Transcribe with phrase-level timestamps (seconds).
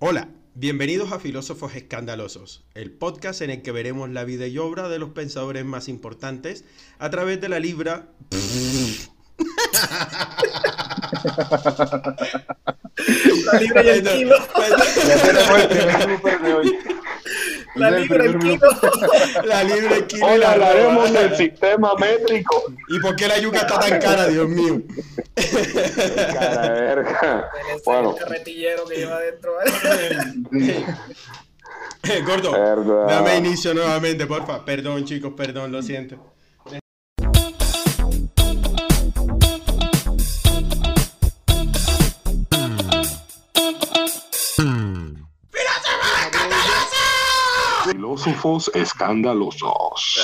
[0.00, 4.88] Hola, bienvenidos a Filósofos Escandalosos, el podcast en el que veremos la vida y obra
[4.88, 6.64] de los pensadores más importantes
[7.00, 8.06] a través de la libra...
[13.52, 14.36] La libra y el kilo.
[17.78, 18.68] La el libra el kilo.
[19.44, 22.64] La libra, el kilo Hoy la hablaremos del sistema métrico.
[22.88, 24.82] ¿Y por qué la yuca está tan cara, Dios mío?
[26.32, 27.50] Cara de verga.
[27.84, 28.14] Bueno.
[28.16, 29.52] carretillero que lleva adentro.
[32.26, 34.64] Gordo, dame inicio nuevamente, porfa.
[34.64, 36.37] Perdón, chicos, perdón, lo siento.
[48.18, 50.18] Filósofos escandalosos.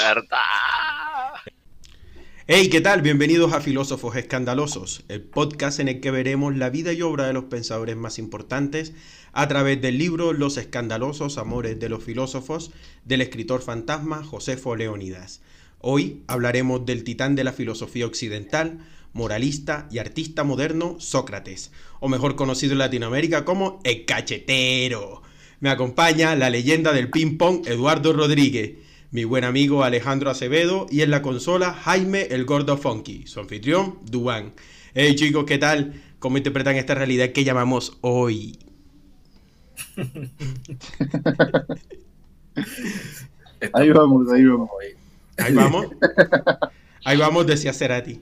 [2.48, 3.02] Hey, ¿qué tal?
[3.02, 7.32] Bienvenidos a Filósofos Escandalosos, el podcast en el que veremos la vida y obra de
[7.32, 8.94] los pensadores más importantes
[9.32, 12.72] a través del libro Los escandalosos amores de los filósofos
[13.04, 15.40] del escritor fantasma Josefo Leónidas.
[15.78, 18.80] Hoy hablaremos del titán de la filosofía occidental,
[19.12, 25.22] moralista y artista moderno Sócrates, o mejor conocido en Latinoamérica como el cachetero.
[25.64, 28.72] Me acompaña la leyenda del ping-pong Eduardo Rodríguez,
[29.12, 33.98] mi buen amigo Alejandro Acevedo y en la consola Jaime el Gordo Funky, su anfitrión
[34.02, 34.52] Duan.
[34.92, 35.94] Hey chicos, ¿qué tal?
[36.18, 38.58] ¿Cómo interpretan esta realidad que llamamos hoy?
[43.72, 44.68] Ahí vamos, ahí vamos.
[44.70, 44.86] Hoy,
[45.38, 45.86] Ahí vamos.
[47.06, 48.20] Ahí vamos, decía Cerati.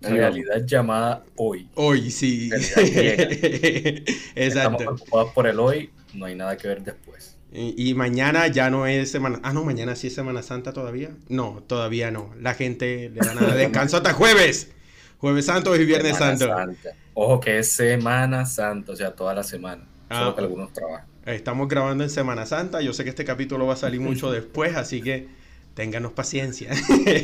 [0.00, 1.68] Realidad llamada hoy.
[1.76, 2.50] Hoy sí.
[4.34, 7.36] Estamos preocupados por el hoy, no hay nada que ver después.
[7.52, 9.40] Y, y mañana ya no es semana.
[9.42, 11.10] Ah, no, mañana sí es Semana Santa todavía.
[11.28, 12.32] No, todavía no.
[12.38, 14.70] La gente le dan a descanso hasta jueves.
[15.18, 16.46] Jueves Santo y Viernes Semana Santo.
[16.46, 16.90] Santa.
[17.14, 19.84] Ojo que es Semana Santa, o sea, toda la semana.
[20.08, 21.06] Ah, Solo que algunos trabajan.
[21.26, 22.80] Estamos grabando en Semana Santa.
[22.80, 25.28] Yo sé que este capítulo va a salir mucho después, así que
[25.74, 26.70] ténganos paciencia.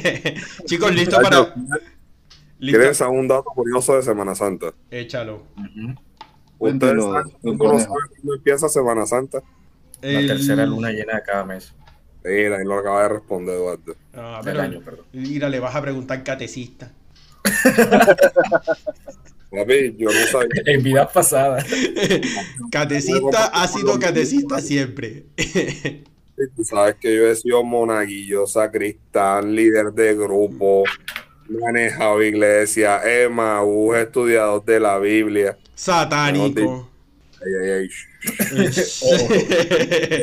[0.66, 1.54] Chicos, ¿listos para.
[2.68, 2.96] ¿Quieres ¿Listos?
[2.98, 4.72] saber un dato curioso de Semana Santa?
[4.90, 5.46] Échalo.
[5.56, 5.94] Ujú.
[6.58, 9.42] ¿Ustedes cuándo empieza Semana Santa?
[10.02, 11.72] La El- tercera luna llena de cada mes.
[12.24, 13.94] Mira, ahí lo acaba de responder Eduardo.
[14.14, 15.04] Ah, pero- año, perdón.
[15.12, 16.90] Mira, le vas a preguntar catecista.
[19.50, 20.62] Papi, yo no sabía.
[20.66, 21.64] En vida pasada.
[22.70, 25.26] Catecista ha sido catecista siempre.
[26.56, 30.82] Tú sabes que yo he sido monaguillo, sacristán, líder de grupo,
[31.48, 35.56] manejado iglesia, Emaús, estudiador de la Biblia.
[35.76, 36.90] Satánico.
[37.44, 37.88] Ay, ay, ay.
[37.88, 39.02] shh.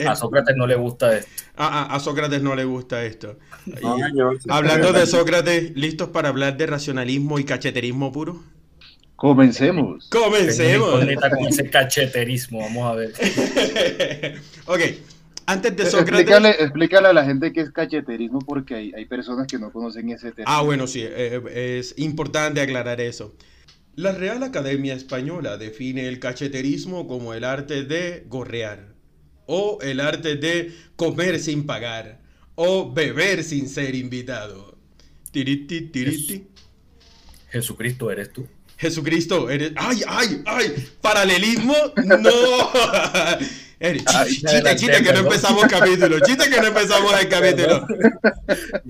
[0.08, 1.30] A Sócrates no le gusta esto.
[1.56, 3.38] Ah, ah, a Sócrates no le gusta esto.
[3.68, 4.40] Y No, señor.
[4.50, 8.42] hablando de Sócrates, ¿listos para hablar de racionalismo y cacheterismo puro?
[9.16, 10.10] Comencemos.
[10.10, 11.06] Comencemos.
[11.30, 13.14] con ese cacheterismo, vamos a ver.
[14.66, 14.80] ok,
[15.46, 16.22] antes de Sócrates...
[16.22, 20.10] Explícale, explícale a la gente qué es cacheterismo porque hay, hay personas que no conocen
[20.10, 20.46] ese término.
[20.48, 23.34] Ah, bueno, sí, eh, es importante aclarar eso.
[23.96, 28.96] La Real Academia Española define el cacheterismo como el arte de gorrear,
[29.46, 32.20] o el arte de comer sin pagar,
[32.56, 34.78] o beber sin ser invitado.
[35.32, 36.48] Tiriti, tiriti.
[37.52, 38.48] Jesucristo eres tú.
[38.78, 39.74] Jesucristo, eres.
[39.76, 40.90] ¡Ay, ay, ay!
[41.00, 41.76] ¿Paralelismo?
[41.96, 42.72] ¡No!
[44.26, 46.18] Chiste, chiste, que no empezamos capítulo.
[46.22, 47.86] Chiste, que no empezamos el capítulo.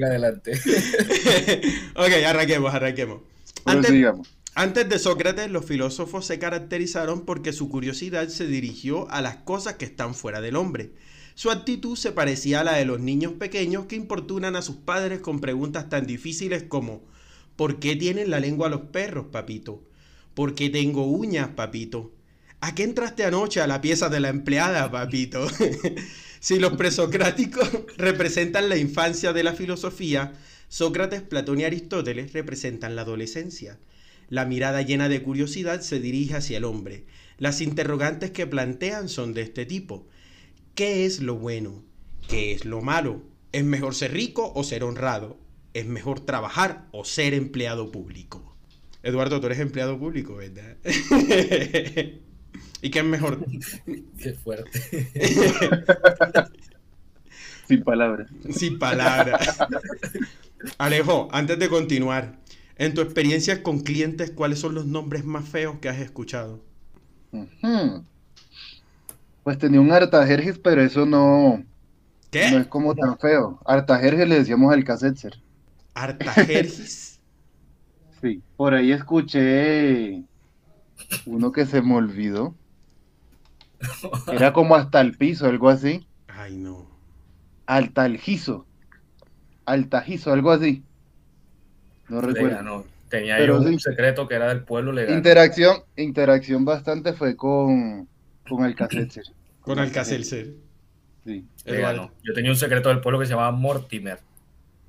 [0.05, 0.51] Adelante.
[1.95, 3.21] ok, arranquemos, arranquemos.
[3.65, 4.29] Pero Antes, sigamos.
[4.55, 9.75] Antes de Sócrates, los filósofos se caracterizaron porque su curiosidad se dirigió a las cosas
[9.75, 10.91] que están fuera del hombre.
[11.35, 15.19] Su actitud se parecía a la de los niños pequeños que importunan a sus padres
[15.19, 17.01] con preguntas tan difíciles como
[17.55, 19.83] ¿Por qué tienen la lengua los perros, papito?
[20.33, 22.11] ¿Por qué tengo uñas, papito?
[22.61, 25.47] ¿A qué entraste anoche a la pieza de la empleada, papito?
[26.39, 30.33] si los presocráticos representan la infancia de la filosofía,
[30.67, 33.77] Sócrates, Platón y Aristóteles representan la adolescencia.
[34.29, 37.05] La mirada llena de curiosidad se dirige hacia el hombre.
[37.37, 40.07] Las interrogantes que plantean son de este tipo.
[40.75, 41.83] ¿Qué es lo bueno?
[42.27, 43.21] ¿Qué es lo malo?
[43.51, 45.37] ¿Es mejor ser rico o ser honrado?
[45.73, 48.55] ¿Es mejor trabajar o ser empleado público?
[49.03, 50.77] Eduardo, tú eres empleado público, ¿verdad?
[52.81, 53.45] ¿Y qué es mejor?
[54.17, 55.09] Qué fuerte.
[57.67, 58.29] Sin palabras.
[58.51, 59.57] Sin palabras.
[60.77, 62.39] Alejo, antes de continuar,
[62.77, 66.61] en tu experiencia con clientes, ¿cuáles son los nombres más feos que has escuchado?
[69.43, 71.65] Pues tenía un Artajerjes, pero eso no, no
[72.31, 72.57] ¿Qué?
[72.57, 73.59] es como tan feo.
[73.65, 75.41] Artajerjes le decíamos al casetzer.
[75.95, 77.09] Artajergis.
[78.21, 78.41] Sí.
[78.55, 80.23] Por ahí escuché
[81.25, 82.55] uno que se me olvidó.
[84.31, 86.07] Era como hasta el piso, algo así.
[86.27, 86.87] Ay, no.
[87.65, 88.65] Altalgizo.
[89.65, 90.83] Altajizo, algo así.
[92.09, 92.55] No recuerdo.
[92.57, 92.83] ganó.
[93.09, 93.89] Tenía Pero yo un sí.
[93.89, 95.15] secreto que era del pueblo legal.
[95.15, 98.07] Interacción, interacción bastante fue con,
[98.47, 99.23] con Alcacelser.
[99.61, 100.55] Con Alcacelser.
[101.25, 101.45] Sí.
[101.65, 102.11] Ganó.
[102.21, 104.19] Yo tenía un secreto del pueblo que se llamaba Mortimer.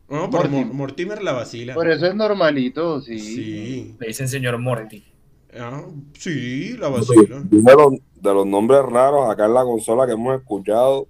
[0.09, 0.67] No, pero Mortimer.
[0.67, 1.75] Mor- Mortimer la vacila.
[1.75, 3.19] Por eso es normalito, sí.
[3.21, 3.97] Sí.
[4.01, 5.05] Le dicen señor Morty.
[5.57, 5.85] Ah,
[6.19, 7.41] sí, la vacila.
[7.49, 11.07] De los, de los nombres raros acá en la consola que hemos escuchado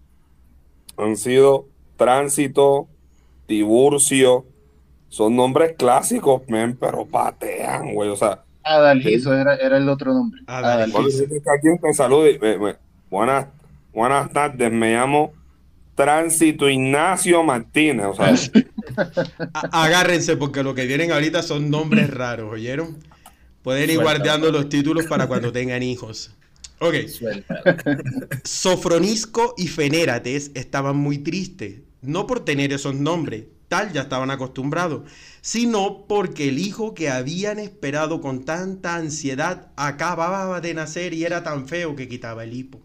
[0.98, 1.66] han sido
[1.96, 2.86] Tránsito,
[3.46, 4.44] Tiburcio.
[5.14, 8.11] Son nombres clásicos, men, pero patean, güey.
[8.11, 10.40] O sea, Adalgizo era, era el otro nombre.
[10.44, 12.76] Te salude, me- me-
[13.08, 13.46] buenas,
[13.93, 15.32] buenas tardes, me llamo
[15.94, 18.06] Tránsito Ignacio Martínez.
[18.06, 18.34] O sea,
[19.70, 22.99] agárrense porque lo que vienen ahorita son nombres raros, ¿oyeron?
[23.62, 26.34] Pueden ir guardando los títulos para cuando tengan hijos.
[26.81, 27.06] Ok.
[27.06, 27.62] Suelta.
[28.43, 35.11] Sofronisco y Fenérates estaban muy tristes, no por tener esos nombres, tal ya estaban acostumbrados,
[35.40, 41.43] sino porque el hijo que habían esperado con tanta ansiedad acababa de nacer y era
[41.43, 42.81] tan feo que quitaba el hipo.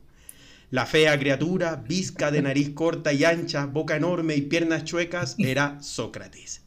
[0.72, 5.82] La fea criatura, visca de nariz corta y ancha, boca enorme y piernas chuecas, era
[5.82, 6.62] Sócrates.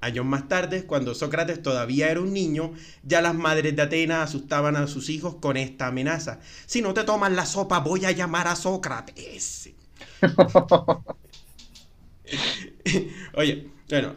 [0.00, 2.72] Años más tarde, cuando Sócrates todavía era un niño,
[3.02, 6.38] ya las madres de Atenas asustaban a sus hijos con esta amenaza.
[6.66, 9.70] Si no te toman la sopa, voy a llamar a Sócrates.
[13.34, 14.14] Oye, bueno,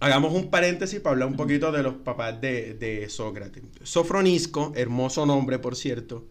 [0.00, 3.62] hagamos un paréntesis para hablar un poquito de los papás de, de Sócrates.
[3.82, 6.26] Sofronisco, hermoso nombre por cierto,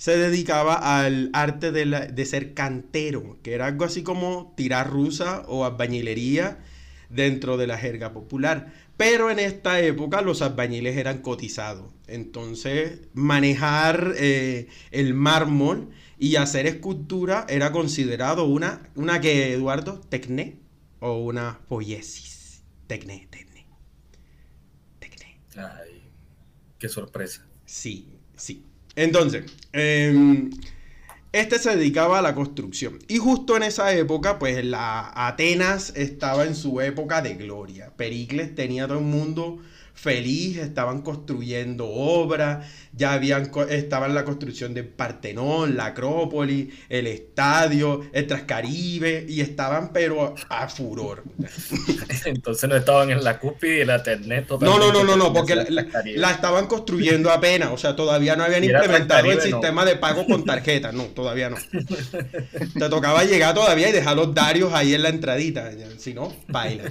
[0.00, 5.66] se dedicaba al arte de, ser cantero, que era algo así como tirar rusa o
[5.66, 6.56] albañilería
[7.10, 8.72] dentro de la jerga popular.
[8.96, 11.92] Pero en esta época los albañiles eran cotizados.
[12.06, 15.90] Entonces, manejar eh, el mármol
[16.20, 20.58] y hacer escultura era considerado una, una que, Eduardo, tecné
[21.00, 22.62] o una poiesis.
[22.86, 23.66] Tecné, tecné.
[24.98, 25.38] Tecné.
[25.56, 26.02] Ay,
[26.78, 27.46] qué sorpresa.
[27.64, 28.66] Sí, sí.
[28.96, 30.50] Entonces, em,
[31.32, 32.98] este se dedicaba a la construcción.
[33.08, 37.92] Y justo en esa época, pues la Atenas estaba en su época de gloria.
[37.96, 39.58] Pericles tenía a todo el mundo
[39.94, 46.72] feliz, estaban construyendo obras, ya habían co- estaba en la construcción del Partenón, la Acrópolis,
[46.88, 51.22] el estadio, el Trascaribe, y estaban pero a, a furor.
[52.24, 55.32] Entonces no estaban en la cúspide y en la Ternet No, no, no, no, no,
[55.32, 59.38] porque la, la, la- la estaban construyendo apenas, o sea, todavía no habían implementado el
[59.38, 59.56] Transcaribe, no.
[59.58, 61.56] sistema de pago con tarjeta, no, todavía no.
[62.78, 66.90] Te tocaba llegar todavía y dejar los darios ahí en la entradita, si no, baila.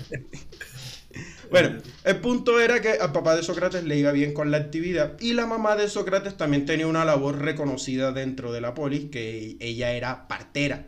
[1.50, 5.20] Bueno, el punto era que al papá de Sócrates le iba bien con la actividad
[5.20, 9.58] y la mamá de Sócrates también tenía una labor reconocida dentro de la polis, que
[9.60, 10.86] ella era partera.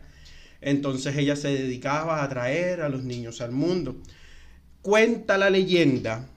[0.60, 3.96] Entonces ella se dedicaba a traer a los niños al mundo.
[4.82, 6.28] Cuenta la leyenda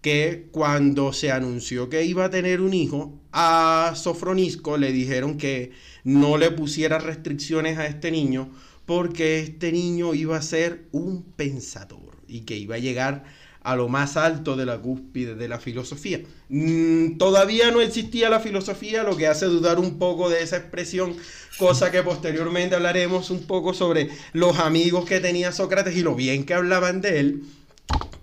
[0.00, 5.72] que cuando se anunció que iba a tener un hijo, a Sofronisco le dijeron que
[6.04, 8.50] no le pusiera restricciones a este niño
[8.86, 13.24] porque este niño iba a ser un pensador y que iba a llegar
[13.62, 16.20] a lo más alto de la cúspide de la filosofía.
[16.50, 21.16] Mm, todavía no existía la filosofía, lo que hace dudar un poco de esa expresión,
[21.58, 26.44] cosa que posteriormente hablaremos un poco sobre los amigos que tenía Sócrates y lo bien
[26.44, 27.42] que hablaban de él.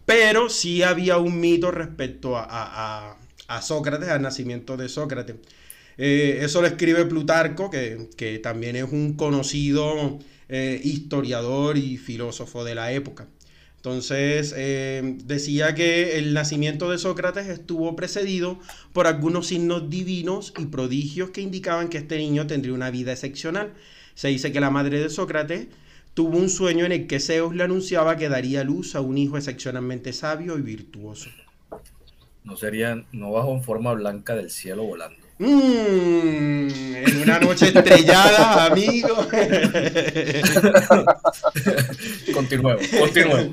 [0.05, 3.17] Pero sí había un mito respecto a, a- a-
[3.47, 5.35] a Sócrates, al nacimiento de Sócrates.
[6.03, 10.17] Eh, eso lo escribe Plutarco, que, que también es un conocido
[10.49, 13.27] eh, historiador y filósofo de la época.
[13.75, 18.59] Entonces, eh, decía que el nacimiento de Sócrates estuvo precedido
[18.93, 23.71] por algunos signos divinos y prodigios que indicaban que este niño tendría una vida excepcional.
[24.15, 25.67] Se dice que la madre de Sócrates
[26.15, 29.37] tuvo un sueño en el que Zeus le anunciaba que daría luz a un hijo
[29.37, 31.29] excepcionalmente sabio y virtuoso.
[32.43, 35.20] No serían, no bajo en forma blanca del cielo volando.
[35.41, 36.69] Mm,
[37.03, 39.27] en una noche estrellada, amigo.
[42.33, 43.47] Continuemos, continuemos.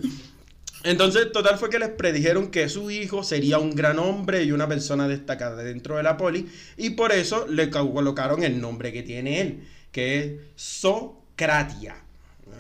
[0.85, 4.69] Entonces, total fue que les predijeron que su hijo sería un gran hombre y una
[4.69, 9.03] persona destacada dentro de la poli, y por eso le co- colocaron el nombre que
[9.03, 11.97] tiene él, que es Socratia.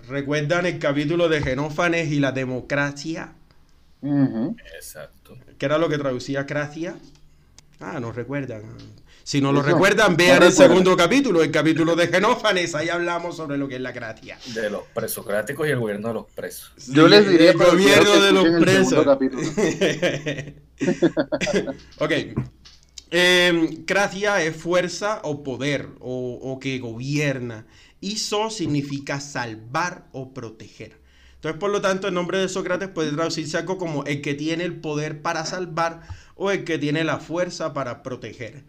[0.08, 3.32] ¿Recuerdan el capítulo de Genófanes y la democracia?
[4.76, 5.36] Exacto.
[5.58, 6.96] ¿Qué era lo que traducía Cracia?
[7.80, 8.62] Ah, no recuerdan.
[9.28, 12.88] Si no lo Eso, recuerdan, no vean el segundo capítulo, el capítulo de Genófanes, ahí
[12.88, 14.38] hablamos sobre lo que es la Cracia.
[14.54, 16.72] De los presocráticos y el gobierno de los presos.
[16.86, 19.52] Yo les diría, el gobierno que de los escuchen el segundo presos.
[21.98, 22.12] ok.
[23.10, 23.84] Eh,
[24.40, 27.66] es fuerza o poder o, o que gobierna.
[28.00, 31.02] Y so significa salvar o proteger.
[31.34, 34.64] Entonces, por lo tanto, el nombre de Sócrates puede traducirse algo como el que tiene
[34.64, 36.00] el poder para salvar
[36.34, 38.64] o el que tiene la fuerza para proteger.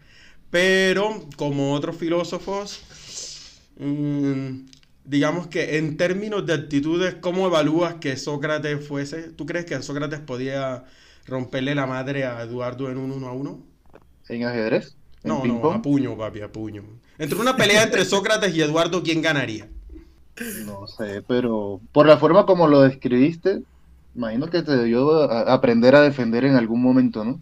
[0.50, 2.80] Pero, como otros filósofos,
[3.78, 4.66] mm,
[5.04, 9.30] digamos que en términos de actitudes, ¿cómo evalúas que Sócrates fuese?
[9.32, 10.84] ¿Tú crees que Sócrates podía
[11.26, 13.62] romperle la madre a Eduardo en un uno a uno?
[14.28, 14.96] ¿En ajedrez?
[15.22, 16.82] ¿En No, no, a puño, papi, a puño.
[17.18, 19.68] Entre una pelea entre Sócrates y Eduardo, ¿quién ganaría?
[20.54, 23.62] No sé, pero por la forma como lo describiste,
[24.14, 27.40] imagino que te debió a- aprender a defender en algún momento, ¿no?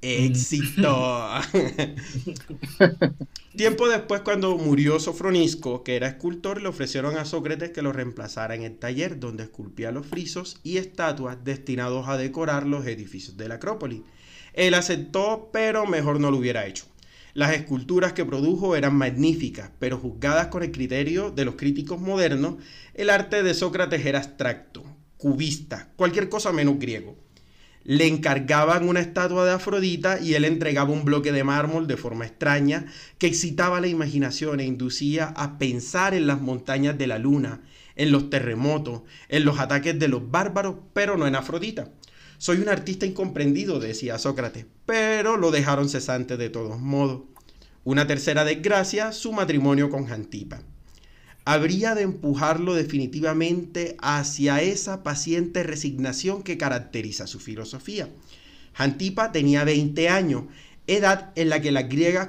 [0.00, 1.28] Éxito.
[3.56, 8.54] Tiempo después, cuando murió Sofronisco, que era escultor, le ofrecieron a Sócrates que lo reemplazara
[8.54, 13.48] en el taller donde esculpía los frisos y estatuas destinados a decorar los edificios de
[13.48, 14.02] la Acrópolis.
[14.52, 16.86] Él aceptó, pero mejor no lo hubiera hecho.
[17.34, 22.56] Las esculturas que produjo eran magníficas, pero juzgadas con el criterio de los críticos modernos,
[22.94, 24.84] el arte de Sócrates era abstracto,
[25.16, 27.16] cubista, cualquier cosa menos griego.
[27.88, 32.26] Le encargaban una estatua de Afrodita y él entregaba un bloque de mármol de forma
[32.26, 32.84] extraña
[33.16, 37.62] que excitaba la imaginación e inducía a pensar en las montañas de la luna,
[37.96, 41.88] en los terremotos, en los ataques de los bárbaros, pero no en Afrodita.
[42.36, 47.22] Soy un artista incomprendido, decía Sócrates, pero lo dejaron cesante de todos modos.
[47.84, 50.60] Una tercera desgracia, su matrimonio con Jantipa.
[51.50, 58.10] Habría de empujarlo definitivamente hacia esa paciente resignación que caracteriza su filosofía.
[58.74, 60.42] Jantipa tenía 20 años,
[60.86, 62.28] edad en la que las griegas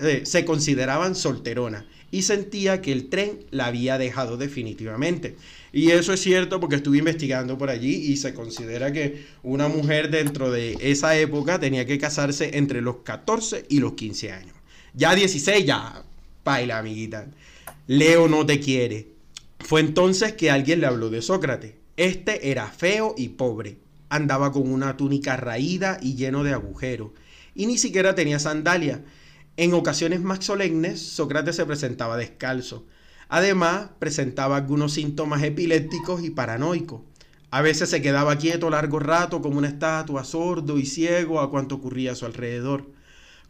[0.00, 5.36] eh, se consideraban solteronas y sentía que el tren la había dejado definitivamente.
[5.70, 10.10] Y eso es cierto porque estuve investigando por allí y se considera que una mujer
[10.10, 14.56] dentro de esa época tenía que casarse entre los 14 y los 15 años.
[14.94, 16.02] Ya 16 ya,
[16.42, 17.26] baila amiguita.
[17.86, 19.12] Leo no te quiere.
[19.60, 21.74] Fue entonces que alguien le habló de Sócrates.
[21.98, 23.76] Este era feo y pobre.
[24.08, 27.10] Andaba con una túnica raída y lleno de agujeros.
[27.54, 29.00] Y ni siquiera tenía sandalias.
[29.58, 32.86] En ocasiones más solemnes, Sócrates se presentaba descalzo.
[33.28, 37.02] Además, presentaba algunos síntomas epilépticos y paranoicos.
[37.50, 41.74] A veces se quedaba quieto largo rato como una estatua, sordo y ciego a cuanto
[41.74, 42.90] ocurría a su alrededor.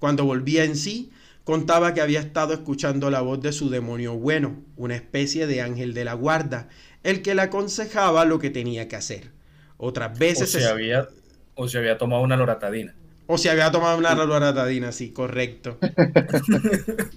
[0.00, 1.12] Cuando volvía en sí,
[1.44, 5.94] contaba que había estado escuchando la voz de su demonio bueno, una especie de ángel
[5.94, 6.68] de la guarda,
[7.02, 9.32] el que le aconsejaba lo que tenía que hacer.
[9.76, 11.08] Otras O veces se, había,
[11.54, 12.94] o se había tomado una loratadina.
[13.26, 15.78] o se había tomado una loratadina, sí, correcto.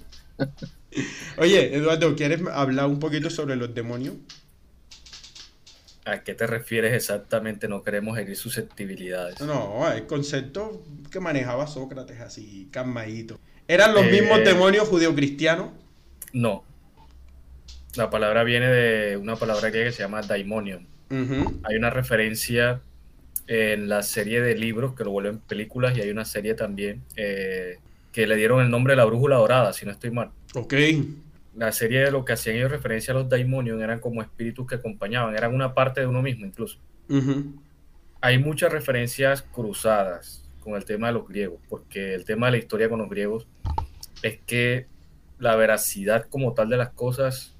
[1.36, 4.16] Oye, Eduardo, ¿quieres hablar un poquito sobre los demonios?
[6.04, 7.68] ¿A qué te refieres exactamente?
[7.68, 9.46] No queremos herir susceptibilidades.
[9.46, 13.40] No, el concepto que manejaba Sócrates así, calmadito.
[13.68, 15.70] ¿Eran los Eh, mismos demonios judeocristianos?
[16.32, 16.64] No.
[17.96, 20.84] La palabra viene de una palabra griega que se llama daimonium.
[21.10, 21.60] Ujú.
[21.64, 22.80] Hay una referencia
[23.46, 27.78] en la serie de libros que lo vuelven películas y hay una serie también eh,
[28.12, 30.30] que le dieron el nombre de la brújula dorada, si no estoy mal.
[30.54, 30.74] Ok.
[31.56, 34.74] La serie de lo que hacían ellos referencia a los daimonium eran como espíritus que
[34.76, 36.78] acompañaban, eran una parte de uno mismo incluso.
[38.20, 42.58] Hay muchas referencias cruzadas con el tema de los griegos, porque el tema de la
[42.58, 43.46] historia con los griegos
[44.22, 44.86] es que
[45.38, 47.54] la veracidad como tal de las cosas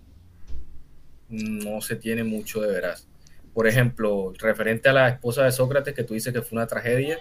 [1.28, 3.06] no se tiene mucho de veraz.
[3.54, 7.18] Por ejemplo, referente a la esposa de Sócrates, que tú dices que fue una tragedia,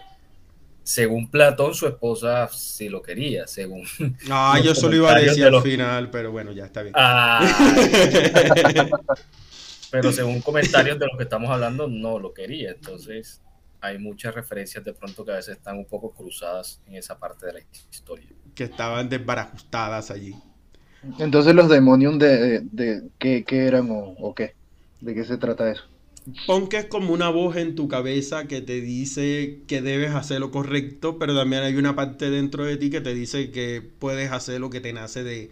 [0.84, 3.84] según Platón, su esposa sí lo quería, según...
[4.29, 6.82] Ah, Los yo solo iba a decir de al los- final, pero bueno, ya está
[6.84, 6.94] bien.
[6.96, 7.46] Ah,
[9.91, 12.72] pero según comentarios de los que estamos hablando, no lo quería.
[12.72, 13.41] Entonces,
[13.82, 17.46] hay muchas referencias de pronto que a veces están un poco cruzadas en esa parte
[17.48, 17.60] de la
[17.91, 18.29] historia.
[18.58, 20.36] Que estaban desbarajustadas allí.
[21.18, 24.56] Entonces los demonios de, de, de- ¿qué, qué eran o, o qué?
[25.00, 25.84] ¿De qué se trata eso?
[26.46, 30.40] Pon que es como una voz en tu cabeza que te dice que debes hacer
[30.40, 34.32] lo correcto, pero también hay una parte dentro de ti que te dice que puedes
[34.32, 35.52] hacer lo que te nace de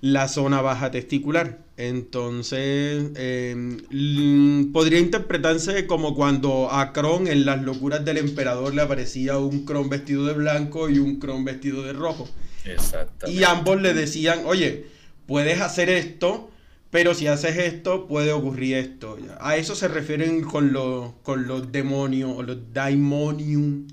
[0.00, 1.58] la zona baja testicular.
[1.76, 8.82] Entonces, eh, mm, podría interpretarse como cuando a Kron en las locuras del emperador le
[8.82, 12.28] aparecía un Kron vestido de blanco y un Kron vestido de rojo.
[12.64, 13.30] Exactamente.
[13.30, 14.86] Y ambos le decían, oye,
[15.26, 16.50] puedes hacer esto,
[16.90, 19.18] pero si haces esto, puede ocurrir esto.
[19.40, 23.86] A eso se refieren con los, con los demonios o los daimonium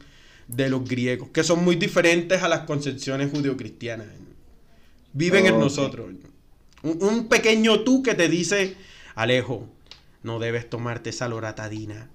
[0.48, 4.08] de los griegos, que son muy diferentes a las concepciones judeocristianas.
[5.14, 6.08] Viven en nosotros.
[6.84, 8.78] Un, un pequeño tú que te dice,
[9.16, 9.70] Alejo,
[10.24, 12.10] no debes tomarte esa loratadina.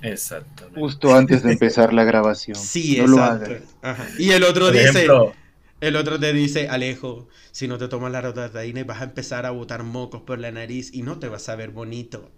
[0.00, 0.80] Exactamente.
[0.80, 2.70] Justo antes de empezar la grabación.
[2.72, 3.62] Sí, No lo exacto.
[3.82, 4.14] Ajá.
[4.16, 5.34] Y el otro Por dice, ejemplo,
[5.80, 9.50] el otro te dice, Alejo, si no te tomas la rotataína vas a empezar a
[9.50, 12.30] botar mocos por la nariz y no te vas a ver bonito.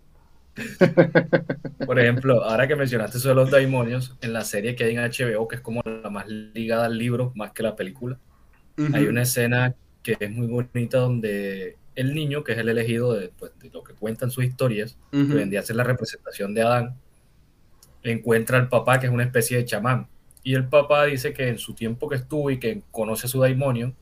[1.84, 5.00] por ejemplo, ahora que mencionaste eso de los demonios, en la serie que hay en
[5.00, 8.18] HBO, que es como la más ligada al libro, más que la película,
[8.92, 13.30] Hay una escena que es muy bonita donde el niño, que es el elegido de,
[13.36, 15.28] pues, de lo que cuentan sus historias, Ujú.
[15.28, 16.96] que vendría a ser la representación de Adán,
[18.02, 20.06] encuentra al papá, que es una especie de chamán.
[20.44, 23.42] Y el papá dice que en su tiempo que estuvo y que conoce a su
[23.42, 23.92] demonio,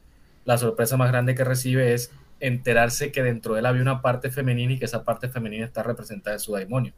[0.44, 4.30] la sorpresa más grande que recibe es enterarse que dentro de él había una parte
[4.30, 6.92] femenina y que esa parte femenina está representada en su demonio.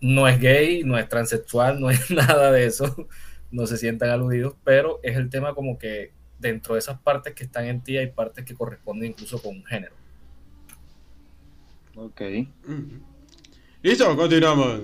[0.00, 3.08] No es gay, no es transexual, no es nada de eso,
[3.50, 6.12] no se sientan aludidos, pero es el tema como que
[6.48, 9.64] dentro de esas partes que están en ti hay partes que corresponden incluso con un
[9.64, 9.94] género.
[11.96, 12.20] Ok.
[13.82, 14.80] Listo, continuamos.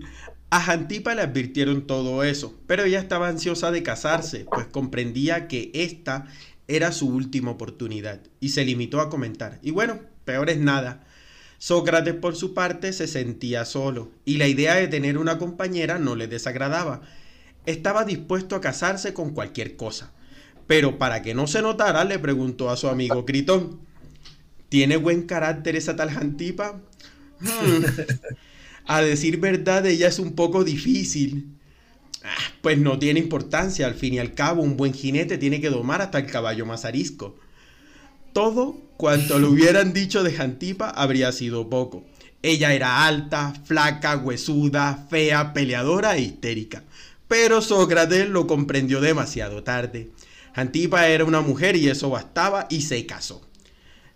[0.50, 5.72] A Jantipa le advirtieron todo eso, pero ella estaba ansiosa de casarse, pues comprendía que
[5.74, 6.26] esta
[6.68, 9.58] era su última oportunidad, y se limitó a comentar.
[9.62, 11.04] Y bueno, peor es nada.
[11.58, 16.14] Sócrates, por su parte, se sentía solo, y la idea de tener una compañera no
[16.14, 17.02] le desagradaba.
[17.66, 20.12] Estaba dispuesto a casarse con cualquier cosa,
[20.66, 23.80] pero para que no se notara, le preguntó a su amigo Critón,
[24.68, 26.80] ¿tiene buen carácter esa tal Jantipa?
[27.40, 27.84] Hmm.
[28.86, 31.58] A decir verdad, ella es un poco difícil.
[32.22, 35.70] Ah, Pues no tiene importancia, al fin y al cabo, un buen jinete tiene que
[35.70, 37.36] domar hasta el caballo más arisco.
[38.32, 42.04] Todo cuanto le hubieran dicho de Jantipa habría sido poco.
[42.42, 46.84] Ella era alta, flaca, huesuda, fea, peleadora e histérica.
[47.28, 50.10] Pero Sócrates lo comprendió demasiado tarde.
[50.54, 53.42] Jantipa era una mujer y eso bastaba y se casó.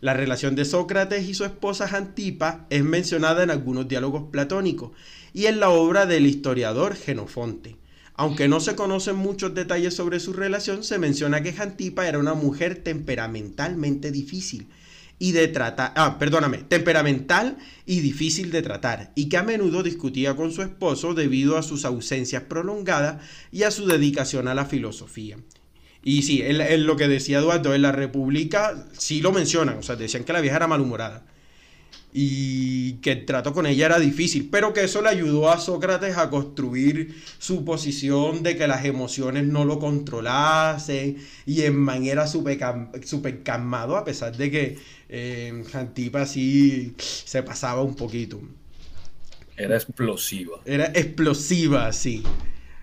[0.01, 4.93] La relación de Sócrates y su esposa Jantipa es mencionada en algunos diálogos platónicos
[5.35, 7.77] y en la obra del historiador Genofonte.
[8.15, 12.35] Aunque no se conocen muchos detalles sobre su relación, se menciona que Jantipa era una
[12.35, 14.69] mujer temperamentalmente difícil
[15.19, 20.37] y de tratar, ah, perdóname, temperamental y difícil de tratar, y que a menudo discutía
[20.37, 25.39] con su esposo debido a sus ausencias prolongadas y a su dedicación a la filosofía.
[26.03, 29.83] Y sí, en, en lo que decía Eduardo, en la República sí lo mencionan, o
[29.83, 31.25] sea, decían que la vieja era malhumorada
[32.13, 36.17] y que el trato con ella era difícil, pero que eso le ayudó a Sócrates
[36.17, 42.27] a construir su posición de que las emociones no lo controlasen y en man era
[42.27, 42.59] súper
[43.05, 48.41] súper calmado a pesar de que eh, Jantipa sí se pasaba un poquito.
[49.57, 50.61] Era explosiva.
[50.65, 52.23] Era explosiva, sí.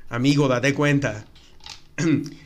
[0.09, 1.25] Amigo, date cuenta.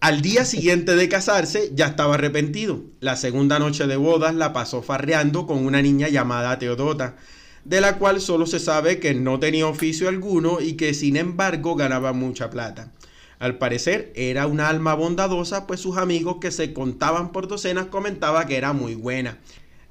[0.00, 2.82] Al día siguiente de casarse, ya estaba arrepentido.
[3.00, 7.16] La segunda noche de bodas la pasó farreando con una niña llamada Teodota,
[7.64, 11.76] de la cual solo se sabe que no tenía oficio alguno y que sin embargo
[11.76, 12.92] ganaba mucha plata.
[13.38, 18.46] Al parecer era una alma bondadosa, pues sus amigos que se contaban por docenas comentaban
[18.46, 19.38] que era muy buena.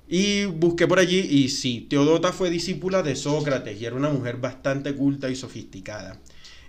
[0.08, 4.38] Y busqué por allí y sí, Teodota fue discípula de Sócrates y era una mujer
[4.38, 6.20] bastante culta y sofisticada.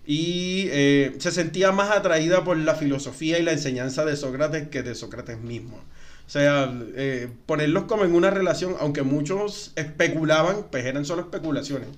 [0.07, 4.83] Y eh, se sentía más atraída por la filosofía y la enseñanza de Sócrates que
[4.83, 5.77] de Sócrates mismo.
[5.79, 11.89] O sea, eh, ponerlos como en una relación, aunque muchos especulaban, pues eran solo especulaciones.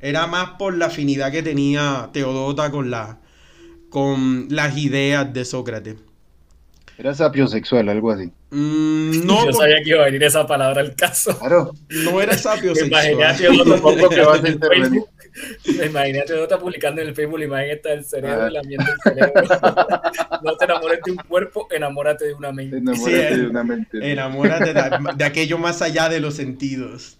[0.00, 3.18] Era más por la afinidad que tenía Teodota con, la,
[3.90, 5.96] con las ideas de Sócrates.
[6.96, 8.32] Era sapiosexual, algo así.
[8.50, 11.36] Mm, no, Yo por- sabía que iba a venir esa palabra al caso.
[11.38, 11.72] Claro.
[11.88, 13.36] no era sapio Me imaginé a.
[13.36, 15.02] Teodota que vas a intervenir.
[15.64, 18.48] Imaginé a Teodota publicando en el Facebook la imagen esta del cerebro Ah.
[18.50, 19.42] y lamiendo el cerebro.
[20.42, 22.76] No te enamores de un cuerpo, enamórate de una mente.
[22.78, 24.12] Enamórate Sí, de una mente.
[24.12, 24.82] Enamórate de,
[25.16, 27.18] de aquello más allá de los sentidos.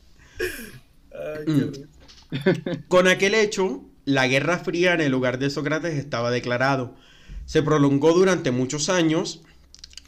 [1.13, 1.89] Ay, qué
[2.31, 2.85] Mm.
[2.89, 6.95] Con aquel hecho, la Guerra Fría en el hogar de Sócrates estaba declarado.
[7.47, 9.41] Se prolongó durante muchos años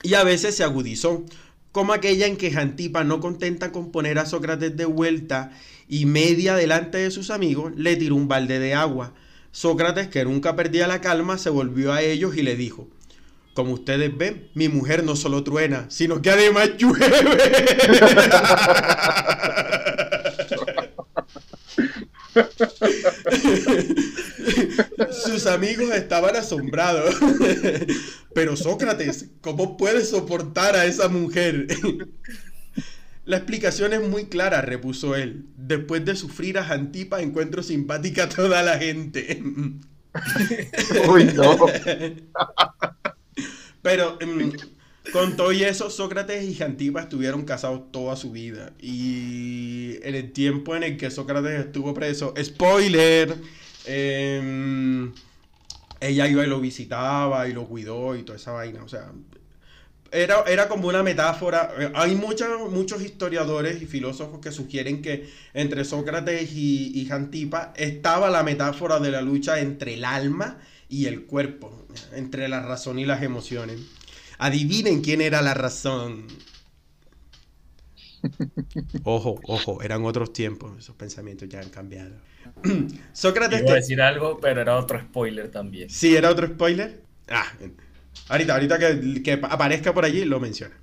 [0.03, 1.25] y a veces se agudizó,
[1.73, 5.51] como aquella en que Jantipa, no contenta con poner a Sócrates de vuelta
[5.91, 9.13] y media delante de sus amigos, le tiró un balde de agua.
[9.51, 12.89] Sócrates, que nunca perdía la calma, se volvió a ellos y le dijo,
[13.55, 17.09] como ustedes ven, mi mujer no solo truena, sino que además llueve.
[25.11, 27.17] Sus amigos estaban asombrados.
[28.33, 31.67] Pero Sócrates, ¿cómo puedes soportar a esa mujer?
[33.31, 35.45] La explicación es muy clara, repuso él.
[35.57, 39.41] Después de sufrir a Jantipa, encuentro simpática a toda la gente.
[41.09, 41.57] Uy, no.
[43.83, 48.73] Pero mm, con todo y eso, Sócrates y Jantipa estuvieron casados toda su vida.
[48.81, 53.37] Y en el tiempo en el que Sócrates estuvo preso, spoiler,
[53.85, 55.13] em,
[56.01, 58.83] ella iba y lo visitaba y lo cuidó y toda esa vaina.
[58.83, 59.13] O sea,
[60.13, 61.73] era, era como una metáfora.
[61.95, 68.31] Hay muchos muchos historiadores y filósofos que sugieren que entre Sócrates y, y Jantipa estaba
[68.31, 73.07] la metáfora de la lucha entre el alma y el cuerpo, entre la razón y
[73.07, 73.81] las emociones.
[74.39, 76.27] Adivinen quién era la razón.
[79.05, 82.17] Ojo, ojo, eran otros tiempos, esos pensamientos ya han cambiado.
[83.13, 83.63] Sócrates...
[83.63, 85.89] Iba a decir algo, pero era otro spoiler también.
[85.89, 87.03] Sí, era otro spoiler.
[87.29, 87.47] Ah,
[88.29, 90.75] ahorita, ahorita que, que aparezca por allí lo menciona.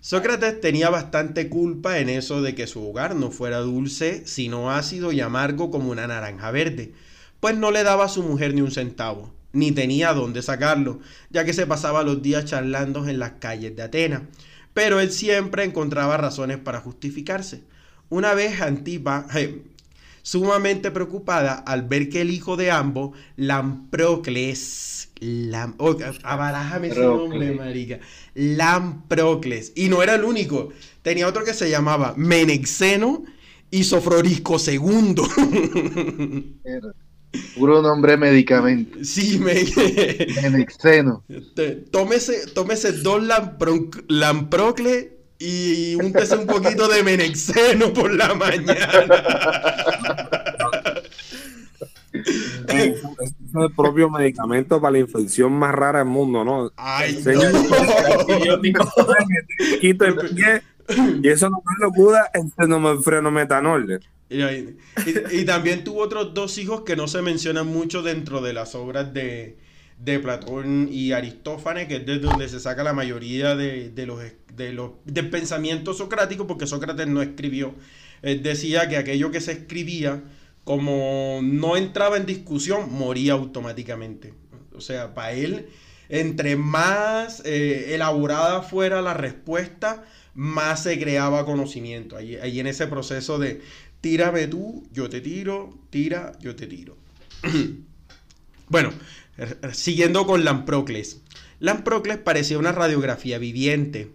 [0.00, 5.10] Sócrates tenía bastante culpa en eso de que su hogar no fuera dulce, sino ácido
[5.10, 6.92] y amargo como una naranja verde,
[7.40, 11.44] pues no le daba a su mujer ni un centavo, ni tenía dónde sacarlo, ya
[11.44, 14.22] que se pasaba los días charlando en las calles de Atenas.
[14.74, 17.62] Pero él siempre encontraba razones para justificarse.
[18.08, 19.64] Una vez Antipa, eh,
[20.26, 27.52] sumamente preocupada al ver que el hijo de ambos, Lamprocles, Lam, oh, abarájame ese nombre,
[27.52, 28.00] marica,
[28.34, 30.70] Lamprocles, y no era el único,
[31.02, 33.22] tenía otro que se llamaba Menexeno
[33.70, 35.14] y Sofrorisco II.
[37.56, 38.98] Puro nombre medicamento.
[39.04, 39.54] sí, me...
[40.42, 41.22] Menexeno.
[41.92, 43.90] Tómese, tómese dos lampro-
[45.38, 49.06] y úntese un poquito de menexeno por la mañana.
[52.68, 53.02] Es
[53.54, 56.70] el propio medicamento para la infección más rara del mundo, ¿no?
[56.76, 57.52] Ay, Señor.
[57.52, 58.60] no.
[59.80, 60.62] Quito el pie
[61.22, 62.50] y eso no lo cura el
[63.02, 64.00] freноmetanol.
[64.28, 64.74] Y, y-
[65.32, 69.12] y también tuvo otros dos hijos que no se mencionan mucho dentro de las obras
[69.14, 69.56] de,
[69.98, 74.20] de Platón y Aristófanes, que es de donde se saca la mayoría de, de los,
[74.56, 77.74] de los del pensamiento socrático, porque Sócrates no escribió.
[78.22, 80.24] Él decía que aquello que se escribía,
[80.64, 84.34] como no entraba en discusión, moría automáticamente.
[84.74, 85.68] O sea, para él,
[86.08, 92.16] entre más eh, elaborada fuera la respuesta, más se creaba conocimiento.
[92.16, 93.60] Ahí, ahí en ese proceso de
[94.00, 96.96] tírame tú, yo te tiro, tira, yo te tiro.
[98.68, 98.92] bueno,
[99.38, 101.20] r- siguiendo con Lamprocles.
[101.60, 104.10] Lamprocles parecía una radiografía viviente.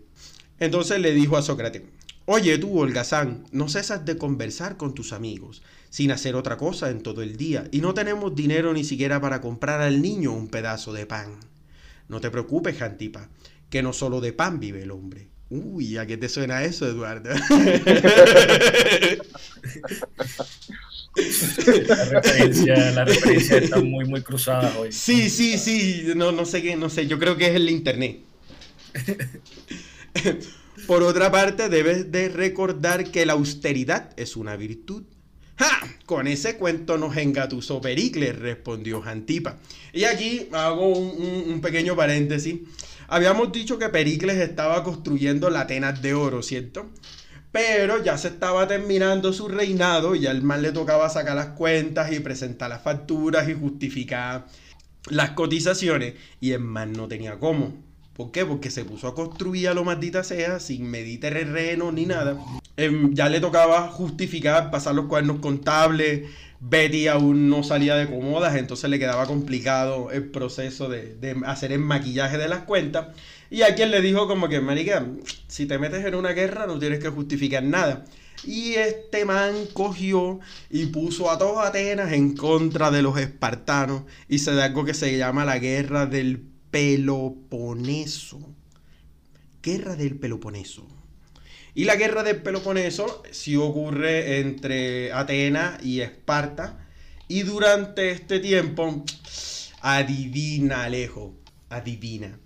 [0.61, 1.81] Entonces le dijo a Sócrates,
[2.25, 7.01] oye tú, holgazán, no cesas de conversar con tus amigos, sin hacer otra cosa en
[7.01, 10.93] todo el día, y no tenemos dinero ni siquiera para comprar al niño un pedazo
[10.93, 11.39] de pan.
[12.07, 13.27] No te preocupes, Jantipa,
[13.71, 15.29] que no solo de pan vive el hombre.
[15.49, 17.31] Uy, ¿a qué te suena eso, Eduardo?
[21.87, 24.91] La referencia, la referencia está muy, muy cruzada hoy.
[24.91, 28.19] Sí, sí, sí, no, no sé qué, no sé, yo creo que es el internet.
[30.87, 35.03] Por otra parte, debes de recordar que la austeridad es una virtud.
[35.57, 35.69] ¡Ja!
[36.05, 39.57] Con ese cuento nos engatusó Pericles, respondió Jantipa.
[39.93, 42.61] Y aquí hago un, pequeño paréntesis.
[43.07, 46.89] Habíamos dicho que Pericles estaba construyendo la Atenas de oro, ¿cierto?
[47.51, 52.11] Pero ya se estaba terminando su reinado y al man le tocaba sacar las cuentas
[52.11, 54.47] y presentar las facturas y justificar
[55.09, 57.90] las cotizaciones y el man no tenía cómo.
[58.21, 58.45] ¿Por qué?
[58.45, 62.37] Porque se puso a construir a lo maldita sea sin medir terreno ni nada.
[62.77, 66.29] Em, ya le tocaba justificar, pasar los cuadernos contables.
[66.59, 71.71] Betty aún no salía de cómodas, entonces le quedaba complicado el proceso de, de hacer
[71.71, 73.07] el maquillaje de las cuentas.
[73.49, 75.03] Y a quien le dijo como que, marica,
[75.47, 78.05] si te metes en una guerra no tienes que justificar nada.
[78.43, 84.37] Y este man cogió y puso a todos Atenas en contra de los espartanos y
[84.37, 88.39] se da algo que se llama la guerra del Peloponeso.
[89.61, 90.87] Guerra del Peloponeso.
[91.73, 96.87] Y la guerra del Peloponeso sí ocurre entre Atenas y Esparta.
[97.27, 99.05] Y durante este tiempo,
[99.81, 101.35] adivina Alejo,
[101.69, 102.39] adivina.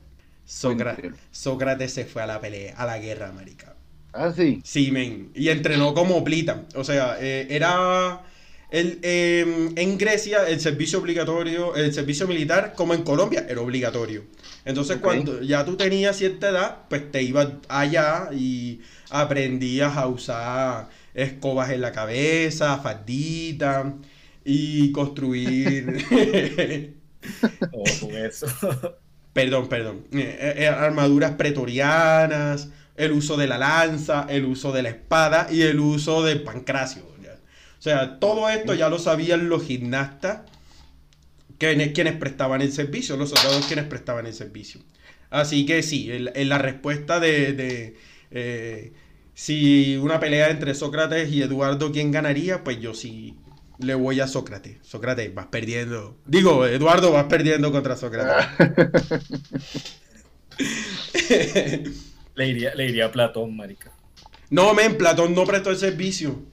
[1.32, 3.76] Sócrates se fue a la pelea, a la guerra, marica.
[4.14, 4.62] Ah, sí.
[4.64, 5.32] Sí, men.
[5.34, 6.66] Y entrenó como plita.
[6.76, 8.24] O sea, eh, era.
[8.72, 14.24] El, eh, en Grecia el servicio obligatorio, el servicio militar, como en Colombia, era obligatorio.
[14.66, 20.90] Entonces, cuando ya tú tenías cierta edad, pues te ibas allá y aprendías a usar
[21.16, 23.96] escobas en la cabeza, faldita
[24.44, 26.06] y construir.
[27.72, 28.48] Ojo con eso.
[29.34, 30.06] Perdón, perdón.
[30.14, 35.64] Eh, eh, armaduras pretorianas, el uso de la lanza, el uso de la espada y
[35.64, 37.04] el uso del pancracio.
[37.86, 40.40] O sea, todo esto ya lo sabían los gimnastas,
[41.60, 44.82] quienes, quienes prestaban el servicio, los soldados quienes prestaban el servicio.
[45.30, 47.96] Así que sí, en la respuesta de, de,
[48.32, 48.94] eh,
[49.36, 52.64] si una pelea entre Sócrates y Eduardo, ¿quién ganaría?
[52.64, 53.38] Pues yo sí
[53.78, 54.80] le voy a Sócrates.
[54.82, 56.18] Sócrates, vas perdiendo.
[56.26, 58.48] Digo, Eduardo, vas perdiendo contra Sócrates.
[62.36, 63.94] Le iría, le iría a Platón, marica.
[64.50, 66.44] no, men, Platón no prestó el servicio.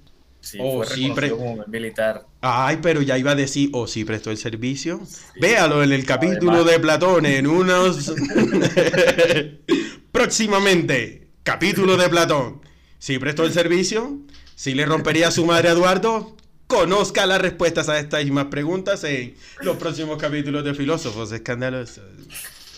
[0.42, 2.26] Sí, Oh, fue sí, como militar.
[2.40, 5.00] Ay, pero ya iba a decir, o sí prestó el servicio.
[5.40, 6.72] Véalo en el capítulo Además.
[6.72, 8.12] de Platón, en unos...
[10.12, 12.60] Próximamente, capítulo de Platón.
[12.98, 14.18] ¿Sí prestó el servicio?
[14.56, 16.36] ¿Sí le rompería a su madre a Eduardo?
[16.66, 22.02] Conozca las respuestas a estas y más preguntas en los próximos capítulos de Filósofos Escandalosos.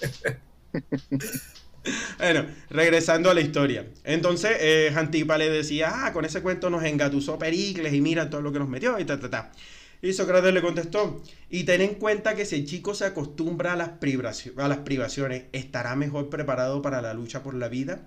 [2.19, 3.87] Bueno, regresando a la historia.
[4.05, 4.95] Entonces, eh,
[5.39, 8.69] le decía, ah, con ese cuento nos engatusó Pericles y mira todo lo que nos
[8.69, 9.53] metió y ta, ta, ta.
[10.05, 13.77] Y Sócrates le contestó, y ten en cuenta que si el chico se acostumbra a
[13.77, 13.93] las,
[14.59, 18.07] a las privaciones, estará mejor preparado para la lucha por la vida.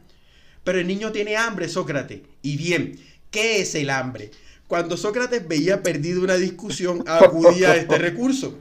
[0.64, 2.22] Pero el niño tiene hambre, Sócrates.
[2.44, 3.00] Y bien,
[3.32, 4.30] ¿qué es el hambre?
[4.68, 8.56] Cuando Sócrates veía perdido una discusión, acudía a este recurso.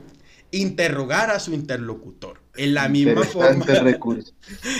[0.49, 2.39] Interrogar a su interlocutor.
[2.57, 3.65] En la misma forma.
[3.65, 4.33] Recurso.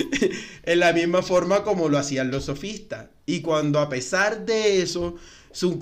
[0.63, 3.07] en la misma forma como lo hacían los sofistas.
[3.25, 5.15] Y cuando a pesar de eso
[5.51, 5.79] su,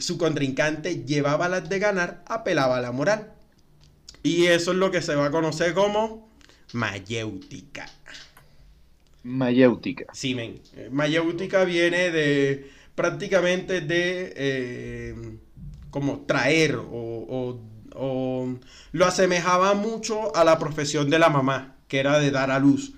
[0.00, 3.32] su contrincante llevaba las de ganar, apelaba a la moral.
[4.22, 6.28] Y eso es lo que se va a conocer como
[6.72, 7.86] mayéutica.
[9.22, 10.06] Mayéutica.
[10.12, 10.60] Sí, men.
[10.90, 15.14] Mayéutica viene de prácticamente de eh,
[15.90, 17.60] como traer o, o-
[18.00, 18.56] o
[18.92, 22.92] lo asemejaba mucho a la profesión de la mamá, que era de dar a luz.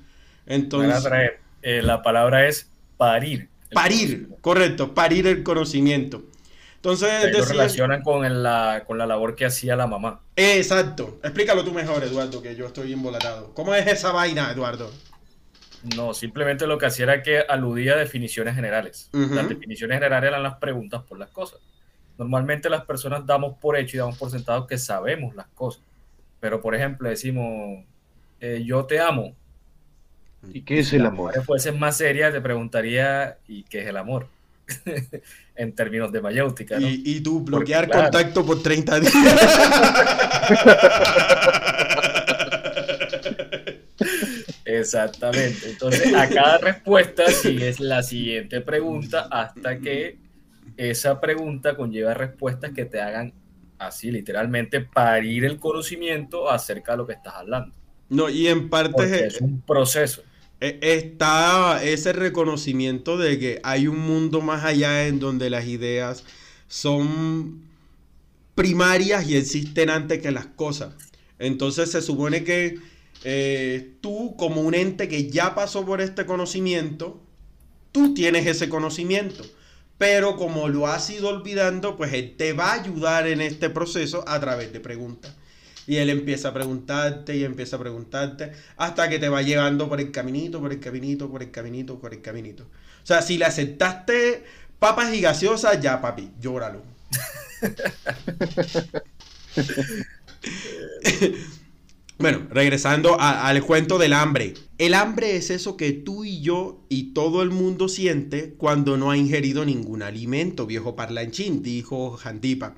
[0.47, 3.49] Entonces, traer, eh, la palabra es parir.
[3.73, 6.23] Parir, correcto, parir el conocimiento.
[6.77, 10.21] Entonces, Ahí lo decía- relacionan con, el- la, con la labor que hacía la mamá.
[10.37, 11.19] exacto.
[11.23, 13.55] Explícalo tú mejor, Eduardo, que yo estoy embolatado.
[13.55, 14.91] ¿Cómo es esa vaina, Eduardo?
[15.97, 19.09] No, simplemente lo que hacía era que aludía a definiciones generales.
[19.13, 21.59] Las definiciones generales eran las preguntas por las cosas.
[22.23, 25.83] Normalmente las personas damos por hecho y damos por sentado que sabemos las cosas.
[26.41, 27.85] Pero, por ejemplo, decimos,
[28.41, 29.35] eh, yo te amo.
[30.53, 31.35] ¿Y qué es el amor?
[31.35, 34.27] Si fuese más seria, te preguntaría, ¿y qué es el amor?
[35.57, 36.89] en términos de mayéutica, ¿no?
[36.89, 39.15] Y, y tú bloquear contacto por 30 días.
[44.65, 45.71] Exactamente.
[45.71, 50.19] Entonces, a cada respuesta sigues la siguiente pregunta hasta que
[50.77, 53.35] esa pregunta conlleva respuestas que te hagan
[53.79, 57.77] así, literalmente, parir el conocimiento acerca de lo que estás hablando.
[58.09, 60.23] no, y en parte es un proceso.
[60.61, 66.25] E- Está ese reconocimiento de que hay un mundo más allá en donde las ideas
[66.69, 67.63] son
[68.55, 70.95] primarias y existen antes que las cosas.
[71.39, 72.79] Entonces se supone que
[73.25, 77.23] eh, tú como un ente que ya pasó por este conocimiento,
[77.93, 79.45] tú tienes ese conocimiento.
[79.99, 84.25] Pero como lo has ido olvidando, pues él te va a ayudar en este proceso
[84.27, 85.33] a través de preguntas.
[85.87, 90.01] Y él empieza a preguntarte y empieza a preguntarte hasta que te va llevando por
[90.01, 92.65] el caminito, por el caminito, por el caminito, por el caminito.
[92.65, 94.45] O sea, si le aceptaste
[94.79, 96.83] papas y gaseosas, ya papi, llóralo.
[102.23, 104.55] Bueno, regresando a- al cuento del hambre.
[104.79, 109.11] El hambre es eso que tú y yo y todo el mundo siente cuando no
[109.11, 112.77] ha ingerido ningún alimento, viejo parlanchín, dijo Jantipa.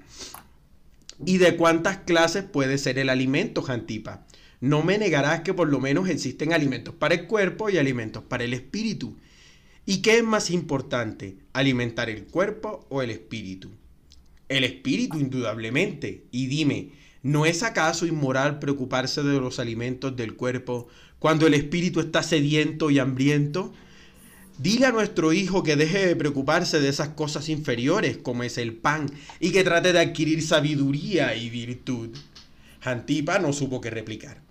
[1.27, 4.27] ¿Y de cuántas clases puede ser el alimento, Jantipa?
[4.63, 8.45] No me negarás que por lo menos existen alimentos para el cuerpo y alimentos para
[8.45, 9.15] el espíritu.
[9.85, 13.73] ¿Y qué es más importante, alimentar el cuerpo o el espíritu?
[14.49, 16.25] El espíritu, indudablemente.
[16.31, 16.93] Y dime,
[17.25, 20.87] ¿no es acaso inmoral preocuparse de los alimentos del cuerpo
[21.19, 23.73] cuando el espíritu está sediento y hambriento?
[24.59, 28.75] Dile a nuestro hijo que deje de preocuparse de esas cosas inferiores como es el
[28.75, 29.07] pan
[29.41, 32.11] y que trate de adquirir sabiduría y virtud.
[32.83, 34.43] Antipa no supo qué replicar.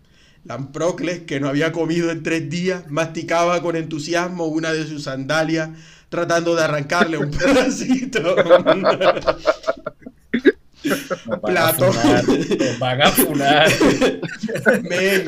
[0.44, 5.70] Lamprocles, que no había comido en tres días, masticaba con entusiasmo una de sus sandalias,
[6.10, 8.36] tratando de arrancarle un pedacito.
[10.84, 12.28] Nos van a funar.
[12.28, 13.72] Nos van a funar.
[14.84, 15.26] Men,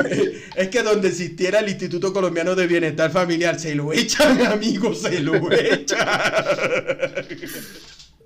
[0.56, 5.20] es que donde existiera el Instituto Colombiano de Bienestar Familiar, se lo echan, amigos, se
[5.20, 6.08] lo echan.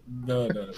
[0.10, 0.74] No, no, no.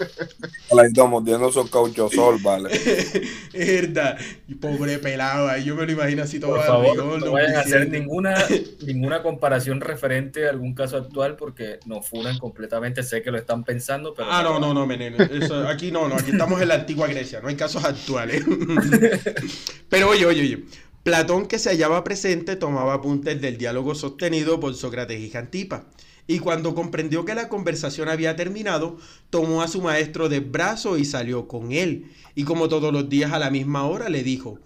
[0.70, 2.70] La mordiendo esos cauchosol, vale.
[2.72, 4.18] Es verdad.
[4.46, 7.60] Y pobre pelado, ahí yo me lo imagino así todo Por favor, no vayan a
[7.60, 8.34] hacer ninguna,
[8.86, 13.02] ninguna comparación referente a algún caso actual porque nos funan completamente.
[13.02, 14.28] Sé que lo están pensando, pero.
[14.30, 15.16] Ah, no, no, no, meneno.
[15.22, 18.44] Eso, aquí no, no, aquí estamos en la antigua Grecia, no hay casos actuales.
[19.88, 20.64] Pero oye, oye, oye.
[21.02, 25.86] Platón, que se hallaba presente, tomaba apuntes del diálogo sostenido por Sócrates y Jantipa.
[26.26, 28.96] Y cuando comprendió que la conversación había terminado,
[29.30, 32.12] tomó a su maestro de brazo y salió con él.
[32.34, 34.58] Y como todos los días a la misma hora le dijo,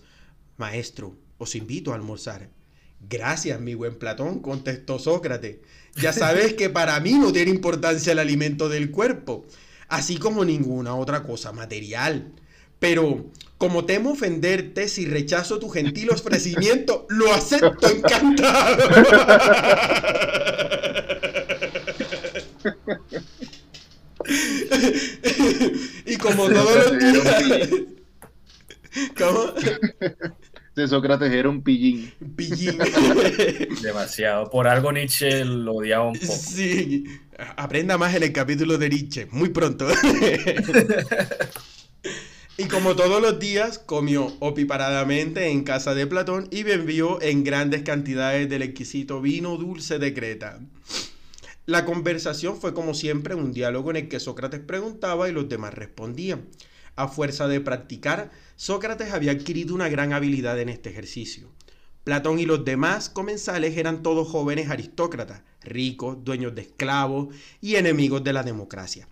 [0.59, 2.51] Maestro, os invito a almorzar.
[3.09, 5.59] Gracias, mi buen Platón, contestó Sócrates.
[5.97, 9.47] Ya sabes que para mí no tiene importancia el alimento del cuerpo,
[9.89, 12.33] así como ninguna otra cosa material.
[12.79, 18.85] Pero como temo ofenderte, si rechazo tu gentil ofrecimiento, lo acepto encantado.
[26.07, 27.69] y como todos los días...
[29.17, 29.53] ¿Cómo?
[30.77, 32.13] De Sócrates era un pillín.
[32.37, 32.77] Pillín.
[33.83, 34.51] Demasiado.
[34.51, 36.35] Por algo Nietzsche lo odiaba un poco.
[36.35, 37.05] Sí.
[37.57, 39.89] Aprenda más en el capítulo de Nietzsche, muy pronto.
[42.59, 47.83] y como todos los días, comió opiparadamente en casa de Platón y bebió en grandes
[47.83, 50.61] cantidades del exquisito vino dulce de Creta.
[51.67, 55.75] La conversación fue como siempre un diálogo en el que Sócrates preguntaba y los demás
[55.75, 56.47] respondían.
[56.95, 61.51] A fuerza de practicar, Sócrates había adquirido una gran habilidad en este ejercicio.
[62.05, 68.23] Platón y los demás comensales eran todos jóvenes aristócratas, ricos, dueños de esclavos y enemigos
[68.23, 69.09] de la democracia.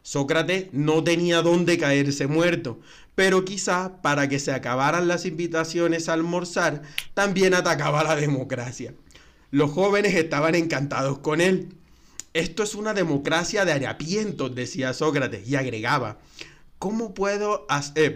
[0.00, 2.80] Sócrates no tenía dónde caerse muerto,
[3.14, 6.80] pero quizá para que se acabaran las invitaciones a almorzar,
[7.12, 8.94] también atacaba la democracia.
[9.50, 11.68] Los jóvenes estaban encantados con él.
[12.34, 16.18] Esto es una democracia de harapientos, decía Sócrates, y agregaba,
[16.78, 18.14] ¿Cómo puedo, eh,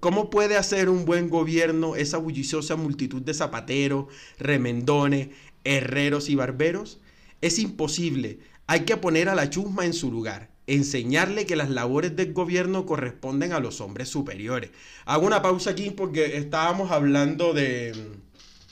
[0.00, 5.28] cómo puede hacer un buen gobierno esa bulliciosa multitud de zapateros, remendones,
[5.62, 6.98] herreros y barberos?
[7.40, 8.40] Es imposible.
[8.66, 12.84] Hay que poner a la chusma en su lugar, enseñarle que las labores del gobierno
[12.84, 14.72] corresponden a los hombres superiores.
[15.04, 17.92] Hago una pausa aquí porque estábamos hablando de,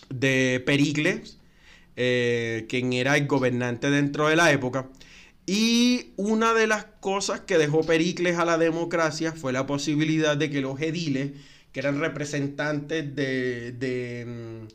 [0.09, 1.38] de Pericles,
[2.01, 4.89] eh, era el gobernante dentro de la época.
[5.47, 10.51] Y una de las cosas que dejó Pericles a la democracia fue la posibilidad de
[10.51, 11.33] que los ediles,
[11.73, 14.67] que eran representantes de, mm,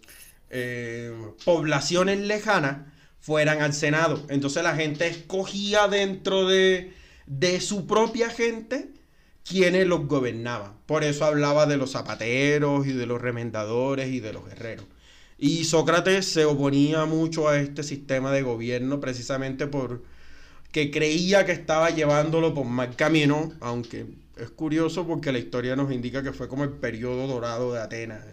[0.50, 1.14] eh,
[1.46, 2.88] poblaciones lejanas,
[3.20, 4.26] fueran al Senado.
[4.30, 6.94] Entonces la gente escogía dentro de,
[7.28, 8.90] de su propia gente
[9.48, 10.74] quienes los gobernaban.
[10.86, 14.86] Por eso hablaba de los zapateros y de los remendadores y de los guerreros.
[15.44, 20.02] Y Sócrates se oponía mucho a este sistema de gobierno precisamente por
[20.72, 24.06] que creía que estaba llevándolo por mal camino, aunque
[24.38, 28.26] es curioso porque la historia nos indica que fue como el periodo dorado de Atenas.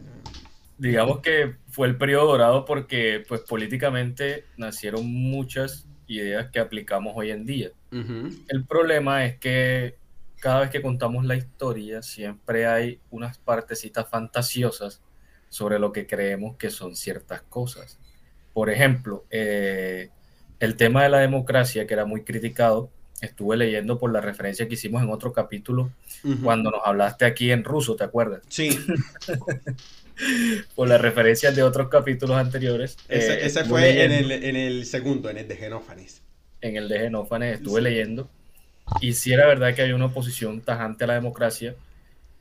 [0.79, 7.33] Digamos que fue el periodo dorado porque pues políticamente nacieron muchas ideas que aplicamos hoy
[7.33, 7.71] en día.
[7.91, 9.97] El problema es que
[10.39, 15.03] cada vez que contamos la historia siempre hay unas partecitas fantasiosas
[15.51, 17.99] sobre lo que creemos que son ciertas cosas.
[18.55, 20.09] Por ejemplo, eh,
[20.59, 24.75] el tema de la democracia, que era muy criticado, estuve leyendo por la referencia que
[24.75, 25.93] hicimos en otro capítulo,
[26.43, 28.41] cuando nos hablaste aquí en ruso, ¿te acuerdas?
[28.49, 28.79] Sí.
[30.75, 32.97] por las referencias de otros capítulos anteriores.
[33.09, 36.23] Ese, eh, fue en el, segundo, en el de Genófanes.
[36.61, 38.29] En el de Genófanes estuve leyendo.
[39.01, 41.75] Y sí era verdad que había una oposición tajante a la democracia.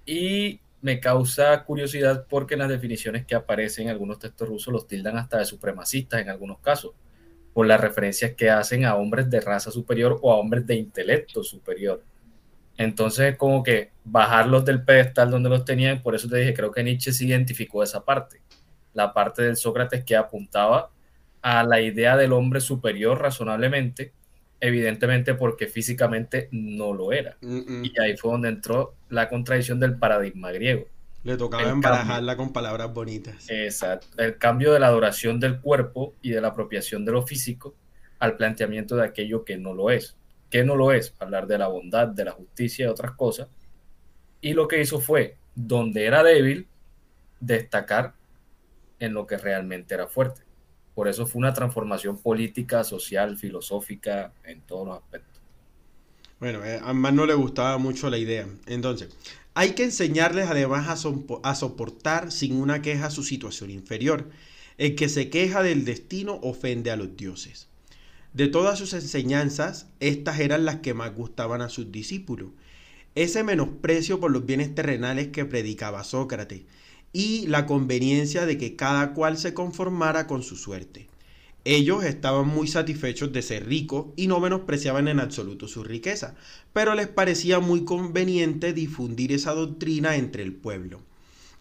[0.05, 4.87] Y me causa curiosidad porque en las definiciones que aparecen en algunos textos rusos los
[4.87, 6.93] tildan hasta de supremacistas en algunos casos
[7.53, 11.43] por las referencias que hacen a hombres de raza superior o a hombres de intelecto
[11.43, 12.03] superior.
[12.77, 16.83] Entonces, como que bajarlos del pedestal donde los tenían, por eso te dije, creo que
[16.83, 18.41] Nietzsche se identificó esa parte,
[18.93, 20.89] la parte del Sócrates que apuntaba
[21.41, 24.13] a la idea del hombre superior razonablemente,
[24.61, 27.37] evidentemente porque físicamente no lo era.
[27.41, 30.85] Y ahí fue donde entró la contradicción del paradigma griego.
[31.23, 33.49] Le tocaba embarajarla con palabras bonitas.
[33.49, 34.07] Exacto.
[34.17, 37.75] El cambio de la adoración del cuerpo y de la apropiación de lo físico
[38.19, 40.15] al planteamiento de aquello que no lo es.
[40.49, 41.13] ¿Qué no lo es?
[41.19, 43.49] Hablar de la bondad, de la justicia y otras cosas.
[44.41, 46.67] Y lo que hizo fue, donde era débil,
[47.39, 48.13] destacar
[48.99, 50.41] en lo que realmente era fuerte.
[50.99, 55.41] Por eso fue una transformación política, social, filosófica, en todos los aspectos.
[56.41, 58.49] Bueno, eh, a más no le gustaba mucho la idea.
[58.67, 59.07] Entonces,
[59.53, 64.29] hay que enseñarles además a, soportar sin una queja su situación inferior.
[64.77, 67.69] El que se queja del destino ofende a los dioses.
[68.33, 72.49] De todas sus enseñanzas, estas eran las que más gustaban a sus discípulos.
[73.15, 76.63] Ese menosprecio por los bienes terrenales que predicaba Sócrates
[77.13, 81.07] y la conveniencia de que cada cual se conformara con su suerte.
[81.65, 86.35] Ellos estaban muy satisfechos de ser ricos y no menospreciaban en absoluto su riqueza,
[86.73, 91.01] pero les parecía muy conveniente difundir esa doctrina entre el pueblo.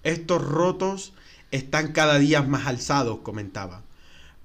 [0.05, 1.13] Estos rotos
[1.51, 3.83] están cada día más alzados, comentaba.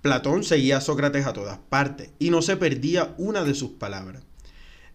[0.01, 4.23] Platón seguía a Sócrates a todas partes y no se perdía una de sus palabras.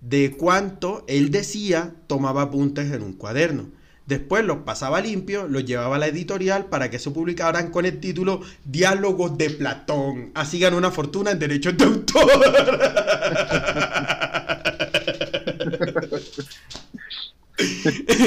[0.01, 3.71] De cuanto él decía, tomaba apuntes en un cuaderno.
[4.09, 8.01] Después los pasaba limpio, los llevaba a la editorial para que se publicaran con el
[8.01, 10.31] título Diálogos de Platón.
[10.35, 12.31] Así ganó una fortuna en derechos de autor.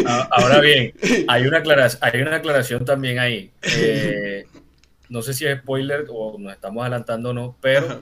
[0.05, 0.93] Ah, Ahora bien,
[1.27, 3.51] hay una, aclara- hay una aclaración también ahí.
[3.63, 4.45] Eh,
[5.09, 7.99] no sé si es spoiler o nos estamos adelantando o no, pero Ajá.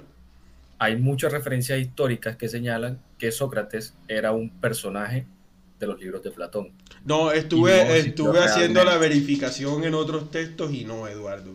[0.80, 5.26] hay muchas referencias históricas que señalan que Sócrates era un personaje
[5.80, 6.72] de los libros de Platón.
[7.06, 11.52] No, estuve, no estuve haciendo la verificación en otros textos y no, Eduardo.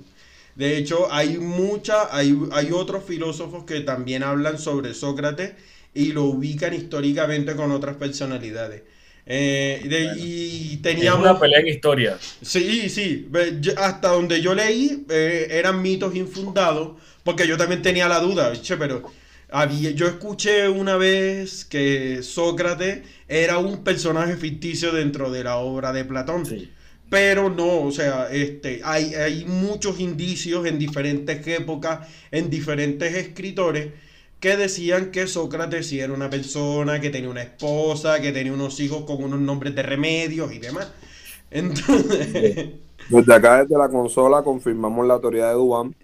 [0.54, 5.52] De hecho, hay mucha, hay, hay otros filósofos que también hablan sobre Sócrates
[5.92, 8.82] y lo ubican históricamente con otras personalidades.
[9.26, 10.16] Eh, de- Bueno.
[10.16, 11.20] y Es teníamos...
[11.20, 12.18] una pelea en historia.
[12.42, 13.28] Sí, sí,
[13.76, 18.76] hasta donde yo leí eh, eran mitos infundados, porque yo también tenía la duda, che,
[18.76, 19.02] pero
[19.54, 25.92] había, yo escuché una vez que Sócrates era un personaje ficticio dentro de la obra
[25.92, 26.70] de Platón, Sí.
[27.08, 33.92] pero no, o sea, este, hay, hay muchos indicios en diferentes épocas, en diferentes escritores,
[34.40, 38.78] que decían que Sócrates sí era una persona, que tenía una esposa, que tenía unos
[38.80, 40.88] hijos con unos nombres de remedios y demás.
[41.50, 42.68] Entonces,
[43.08, 45.94] Desde acá, desde la consola, confirmamos la teoría de Dubán,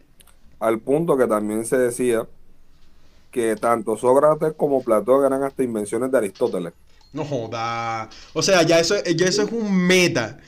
[0.60, 2.28] al punto que también se decía
[3.30, 6.72] que tanto Sócrates como Platón eran hasta invenciones de Aristóteles.
[7.12, 8.08] no joda.
[8.32, 10.38] O sea, ya eso, ya eso es un meta.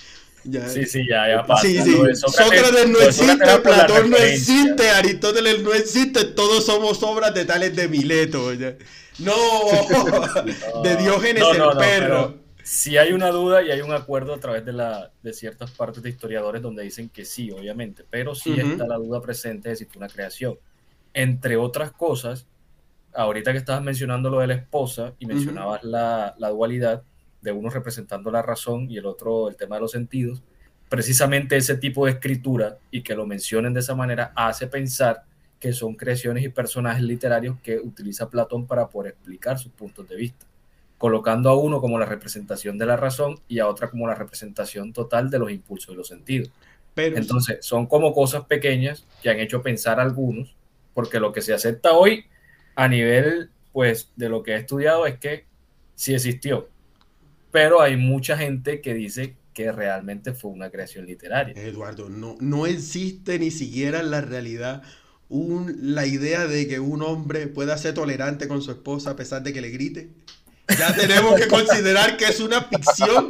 [0.45, 1.62] Ya- Sí, sí, ya, ya pasa.
[1.62, 1.97] Sí, sí.
[2.14, 7.89] Sócrates, no existe, Platón no existe, Aristóteles no existe, todos somos obras de tales de
[7.89, 8.53] Mileto.
[8.55, 8.74] ya.
[9.18, 9.35] No,
[10.83, 12.35] de Diógenes No, el no, perro.
[12.64, 16.03] Sí hay una duda y hay un acuerdo a través de, la, de ciertas partes
[16.03, 19.85] de historiadores donde dicen que sí, obviamente, pero sí está la duda presente de si
[19.85, 20.59] fue una creación.
[21.12, 22.47] Entre otras cosas,
[23.14, 27.02] ahorita que estabas mencionando lo de la esposa y mencionabas la, la dualidad
[27.40, 30.42] de uno representando la razón y el otro el tema de los sentidos,
[30.88, 35.24] precisamente ese tipo de escritura y que lo mencionen de esa manera hace pensar
[35.58, 40.16] que son creaciones y personajes literarios que utiliza Platón para poder explicar sus puntos de
[40.16, 40.46] vista
[41.02, 44.92] colocando a uno como la representación de la razón y a otra como la representación
[44.92, 46.52] total de los impulsos y los sentidos.
[46.94, 50.54] Pero Entonces, son como cosas pequeñas que han hecho pensar a algunos,
[50.94, 52.26] porque lo que se acepta hoy
[52.75, 55.45] a nivel pues de lo que he estudiado es que
[55.95, 56.68] sí existió,
[57.51, 61.55] pero hay mucha gente que dice que realmente fue una creación literaria.
[61.57, 64.83] Eduardo, no, no existe ni siquiera en la realidad
[65.29, 69.43] un- la idea de que un hombre pueda ser tolerante con su esposa a pesar
[69.43, 70.11] de que le grite.
[70.79, 73.29] Ya tenemos que considerar que es una ficción.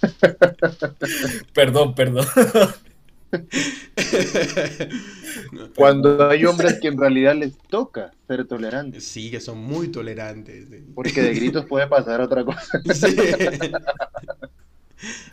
[1.54, 2.26] Perdón, perdón.
[5.76, 10.66] Cuando hay hombres que en realidad les toca ser tolerantes, Sí, que son muy tolerantes.
[10.94, 12.80] porque de gritos puede pasar otra cosa.
[12.94, 13.16] Sí.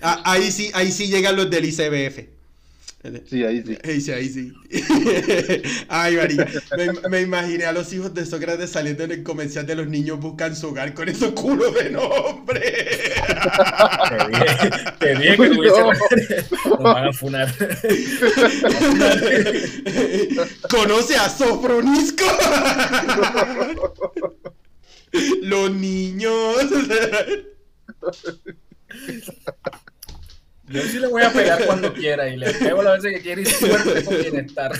[0.01, 2.34] Ah, ahí sí, ahí sí llegan los del ICBF.
[3.29, 3.77] Sí, ahí sí.
[3.83, 4.53] Ahí sí, ahí sí.
[5.87, 6.47] Ay, María.
[6.77, 10.19] Me, me imaginé a los hijos de Sócrates saliendo en el comercial de los niños
[10.19, 12.61] buscan su hogar con esos culos de nombre.
[14.09, 15.91] Te dije, te dije que tuviese No.
[16.65, 17.53] Nos van a funar.
[20.69, 22.25] Conoce a Sofronisco.
[25.41, 26.55] Los niños.
[30.67, 33.41] Yo sí le voy a pegar cuando quiera y le pego las veces que quiera
[33.41, 34.71] y suerte con bienestar.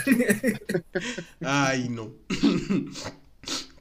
[1.41, 2.13] Ay, no.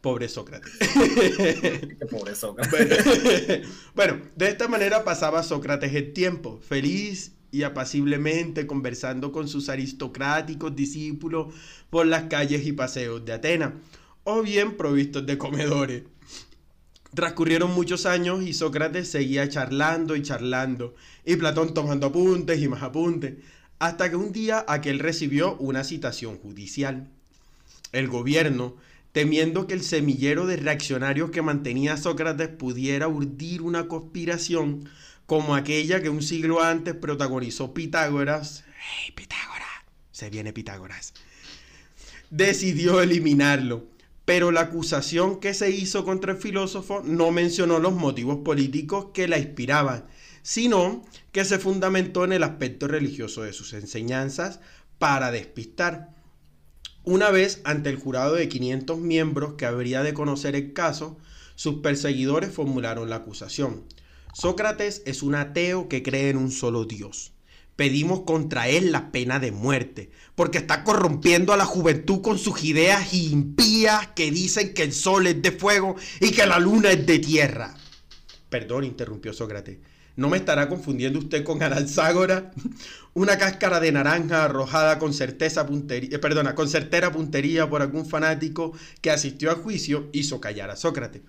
[0.01, 0.73] Pobre Sócrates.
[0.79, 2.71] Qué pobre Sócrates.
[2.71, 9.71] Bueno, bueno, de esta manera pasaba Sócrates el tiempo, feliz y apaciblemente conversando con sus
[9.71, 11.55] aristocráticos discípulos
[11.89, 13.73] por las calles y paseos de Atenas,
[14.25, 16.03] o bien provistos de comedores.
[17.15, 20.95] Transcurrieron muchos años y Sócrates seguía charlando y charlando,
[21.25, 23.35] y Platón tomando apuntes y más apuntes,
[23.79, 27.09] hasta que un día aquel recibió una citación judicial.
[27.93, 28.77] El gobierno,
[29.13, 34.89] temiendo que el semillero de reaccionarios que mantenía Sócrates pudiera urdir una conspiración
[35.27, 38.65] como aquella que un siglo antes protagonizó Pitágoras.
[38.77, 39.69] ¡Hey, Pitágoras!
[40.11, 41.15] Se viene Pitágoras.
[42.31, 43.94] Decidió eliminarlo.
[44.25, 49.29] Pero la acusación que se hizo contra el filósofo no mencionó los motivos políticos que
[49.29, 50.07] la inspiraban,
[50.43, 54.61] sino que se fundamentó en el aspecto religioso de sus enseñanzas
[54.99, 56.15] para despistar.
[57.03, 61.19] Una vez ante el jurado de 500 miembros que habría de conocer el caso,
[61.55, 63.85] sus perseguidores formularon la acusación.
[64.33, 67.34] Sócrates es un ateo que cree en un solo Dios.
[67.77, 72.63] Pedimos contra él la pena de muerte, porque está corrompiendo a la juventud con sus
[72.65, 77.07] ideas impías que dicen que el sol es de fuego y que la luna es
[77.07, 77.75] de tierra.
[78.49, 79.79] Perdón, interrumpió Sócrates.
[80.17, 82.53] ¿No me estará confundiendo usted con Anaxágora?
[83.15, 88.07] Una cáscara de naranja arrojada con certeza puntería, eh, perdona, con certera puntería por algún
[88.07, 91.23] fanático que asistió al juicio hizo callar a Sócrates.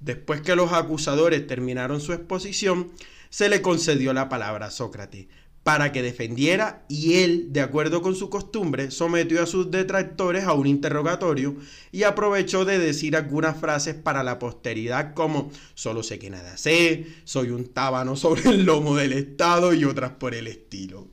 [0.00, 2.90] Después que los acusadores terminaron su exposición,
[3.28, 5.26] se le concedió la palabra a Sócrates
[5.62, 10.54] para que defendiera y él, de acuerdo con su costumbre, sometió a sus detractores a
[10.54, 11.56] un interrogatorio
[11.92, 17.06] y aprovechó de decir algunas frases para la posteridad como solo sé que nada sé,
[17.24, 21.06] soy un tábano sobre el lomo del Estado y otras por el estilo.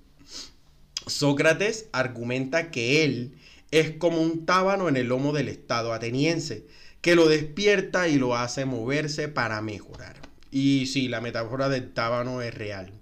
[1.05, 3.35] Sócrates argumenta que él
[3.71, 6.65] es como un tábano en el lomo del Estado ateniense,
[7.01, 10.15] que lo despierta y lo hace moverse para mejorar.
[10.51, 12.98] Y sí, la metáfora del tábano es real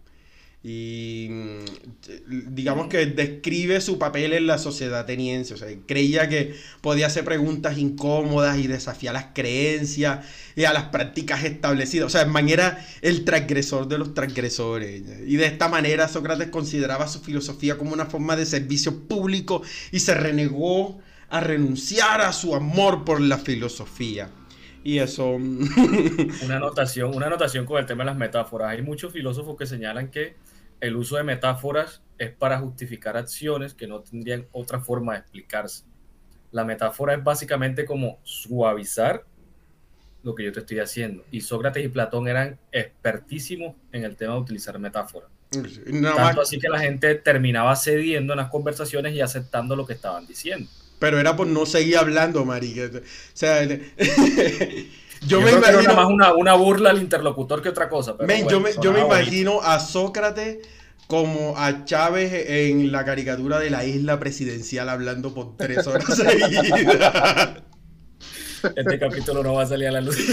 [0.70, 5.54] y mm, digamos que describe su papel en la sociedad ateniense.
[5.54, 10.26] O sea, creía que podía hacer preguntas incómodas y desafiar las creencias
[10.58, 12.08] y a las prácticas establecidas.
[12.08, 15.04] O sea, en manera el transgresor de los transgresores.
[15.26, 19.62] Y de esta manera Sócrates consideraba su filosofía como una forma de servicio público
[19.94, 21.00] y se renegó
[21.30, 24.32] a renunciar a su amor por la filosofía.
[24.84, 25.38] Y eso.
[25.40, 25.70] Mm,
[26.44, 28.72] una anotación, una anotación con el tema de las metáforas.
[28.72, 30.36] Hay muchos filósofos que señalan que
[30.80, 35.84] el uso de metáforas es para justificar acciones que no tendrían otra forma de explicarse.
[36.52, 39.26] La metáfora es básicamente como suavizar
[40.24, 41.24] lo que yo te estoy haciendo.
[41.32, 45.30] Y Sócrates y Platón eran expertísimos en el tema de utilizar metáforas.
[45.50, 50.28] Tanto así que la gente terminaba cediendo en las conversaciones y aceptando lo que estaban
[50.28, 50.70] diciendo.
[51.00, 52.80] Pero era por no seguir hablando, Mari.
[52.82, 52.90] O
[53.34, 53.62] sea,
[55.26, 55.94] yo, me imagino.
[55.94, 58.16] Más una, una, burla al interlocutor que otra cosa.
[58.50, 60.60] yo me, yo me imagino a Sócrates
[61.08, 67.64] como a Chávez en la caricatura de la isla presidencial hablando por tres horas seguidas.
[68.76, 70.18] Este capítulo no va a salir a la luz.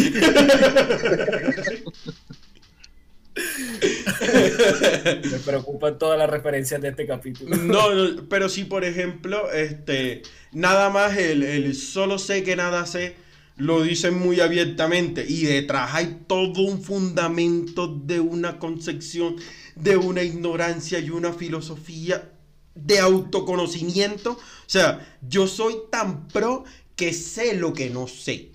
[4.24, 7.56] Me preocupan todas las referencias de este capítulo.
[7.56, 7.82] No,
[8.28, 10.22] pero sí, por ejemplo, este,
[10.52, 13.16] nada más el, el solo sé que nada sé
[13.56, 19.36] lo dicen muy abiertamente y detrás hay todo un fundamento de una concepción,
[19.76, 22.32] de una ignorancia y una filosofía
[22.74, 24.32] de autoconocimiento.
[24.32, 26.64] O sea, yo soy tan pro
[26.96, 28.50] que sé lo que no sé.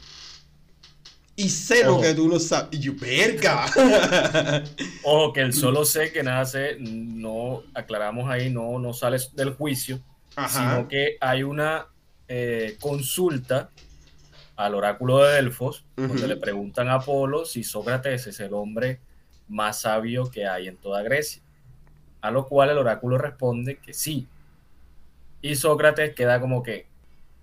[1.37, 2.67] Y sé lo que tú no sabes.
[2.73, 3.65] Y yo, verga.
[5.03, 9.53] Ojo, que el solo sé que nada sé, no, aclaramos ahí, no, no sales del
[9.53, 10.01] juicio,
[10.49, 11.87] sino que hay una
[12.27, 13.69] eh, consulta
[14.59, 18.99] al oráculo de Delfos, donde le preguntan a Apolo si Sócrates es el hombre
[19.47, 21.41] más sabio que hay en toda Grecia.
[22.19, 24.27] A lo cual el oráculo responde que sí.
[25.41, 26.87] Y Sócrates queda como que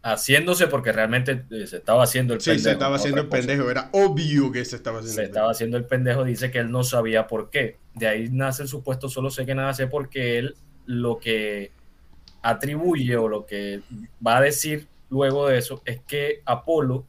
[0.02, 2.58] haciéndose porque realmente eh, se estaba haciendo el pendejo.
[2.58, 5.22] Sí, se estaba haciendo el pendejo, era obvio que se estaba haciendo.
[5.22, 7.78] Se estaba haciendo el pendejo, dice que él no sabía por qué.
[7.94, 10.54] De ahí nace el supuesto, solo sé que nada sé porque él
[10.84, 11.72] lo que
[12.42, 13.80] atribuye o lo que
[14.24, 17.06] va a decir luego de eso es que Apolo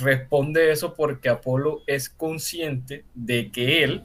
[0.00, 4.02] responde eso porque Apolo es consciente de que él,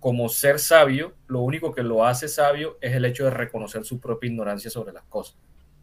[0.00, 4.00] como ser sabio, lo único que lo hace sabio es el hecho de reconocer su
[4.00, 5.36] propia ignorancia sobre las cosas.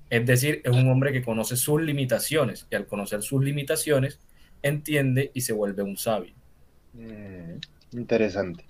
[0.09, 4.19] Es decir, es un hombre que conoce sus limitaciones y al conocer sus limitaciones
[4.61, 6.33] entiende y se vuelve un sabio.
[6.93, 7.57] Mm,
[7.97, 8.65] interesante.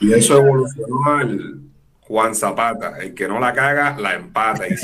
[0.00, 1.60] Y eso evolucionó al
[2.00, 4.66] Juan Zapata, el que no la caga, la empata.
[4.66, 4.76] Y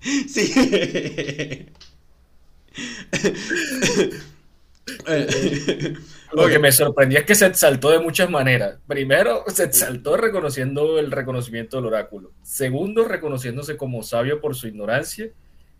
[0.00, 1.66] Sí.
[6.32, 8.78] Lo que me sorprendía es que se exaltó de muchas maneras.
[8.86, 12.32] Primero, se exaltó reconociendo el reconocimiento del oráculo.
[12.42, 15.30] Segundo, reconociéndose como sabio por su ignorancia.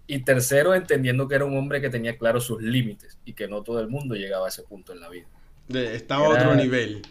[0.06, 3.62] Y tercero, entendiendo que era un hombre que tenía claros sus límites y que no
[3.62, 5.26] todo el mundo llegaba a ese punto en la vida.
[5.68, 7.02] estaba a otro nivel.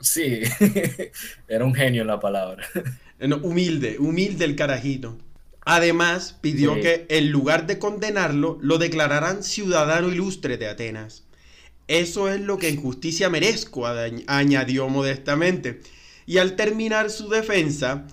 [0.00, 0.42] Sí,
[1.48, 2.66] era un genio en la palabra.
[3.42, 5.16] humilde, humilde el carajito.
[5.70, 11.24] Además, pidió que en lugar de condenarlo, lo declararan ciudadano ilustre de Atenas.
[11.88, 15.82] Eso es lo que en justicia merezco, añadió modestamente.
[16.24, 18.06] Y al terminar su defensa,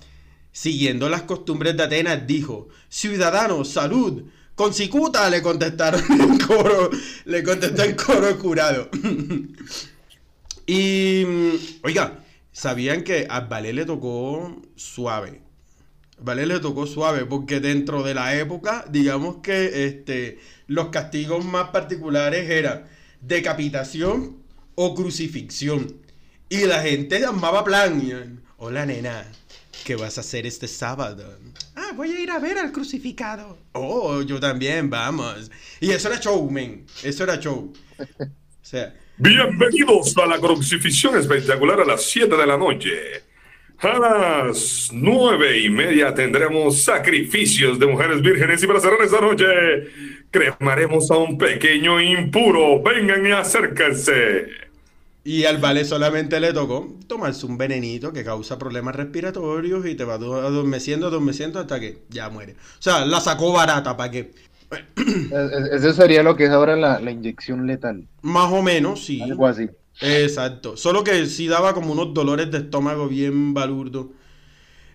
[0.51, 4.23] siguiendo las costumbres de Atenas, dijo, Ciudadano, salud.
[4.55, 6.89] Con cicuta le contestaron en coro,
[7.23, 8.89] le contestó en coro curado.
[10.67, 11.23] y,
[11.83, 12.19] oiga,
[12.51, 15.44] ¿sabían que a Valé le tocó suave?
[16.19, 16.45] ¿Vale?
[16.45, 22.49] Le tocó suave, porque dentro de la época, digamos que este, los castigos más particulares
[22.49, 22.85] eran
[23.21, 24.37] decapitación
[24.75, 26.01] o crucifixión.
[26.49, 28.41] Y la gente llamaba plan.
[28.57, 29.25] Hola, nena.
[29.83, 31.37] ¿Qué vas a hacer este sábado?
[31.75, 33.57] Ah, voy a ir a ver al crucificado.
[33.73, 35.51] Oh, yo también, vamos.
[35.79, 36.85] Y eso era show, men.
[37.03, 37.73] Eso era show.
[37.99, 42.91] O sea, Bienvenidos a la crucifixión espectacular a las 7 de la noche.
[43.79, 49.45] A las nueve y media tendremos sacrificios de mujeres vírgenes y para cerrar esta noche
[50.31, 52.81] cremaremos a un pequeño impuro.
[52.81, 54.47] Vengan y acérquense.
[55.23, 60.03] Y al vale solamente le tocó tomarse un venenito que causa problemas respiratorios y te
[60.03, 62.53] va adormeciendo, adormeciendo hasta que ya muere.
[62.53, 64.33] O sea, la sacó barata para que,
[65.71, 68.07] Eso sería lo que es ahora la, la inyección letal.
[68.21, 69.21] más o menos, sí.
[69.21, 69.69] Algo así.
[70.01, 70.77] Exacto.
[70.77, 74.07] Solo que sí daba como unos dolores de estómago bien balurdos.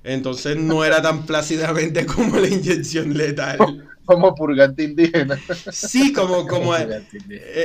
[0.05, 3.88] Entonces no era tan plácidamente como la inyección letal.
[4.05, 5.38] Como purgante indígena.
[5.70, 7.07] Sí, como, como e-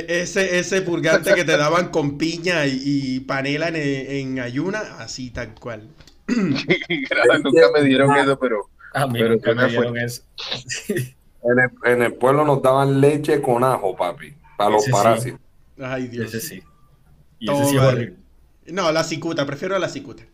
[0.08, 5.30] ese, ese purgante que te daban con piña y, y panela en, en ayuna, así
[5.30, 5.88] tal cual.
[7.44, 10.22] Nunca me dieron eso, pero A mí Pero nunca me suena dieron eso.
[11.42, 14.92] En el, en el pueblo nos daban leche con ajo, papi, para los Ese sí.
[14.92, 15.40] parásitos.
[15.78, 16.34] Ay, Dios.
[16.34, 16.62] Ese sí.
[17.38, 18.16] Y ese sí es horrible.
[18.66, 20.24] No, la cicuta, prefiero la cicuta.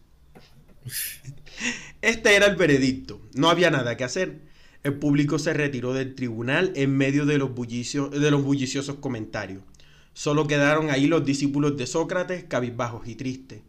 [2.00, 3.20] Este era el veredicto.
[3.34, 4.40] No había nada que hacer.
[4.82, 9.62] El público se retiró del tribunal en medio de los, bullicios, de los bulliciosos comentarios.
[10.12, 13.62] Solo quedaron ahí los discípulos de Sócrates, cabizbajos y tristes.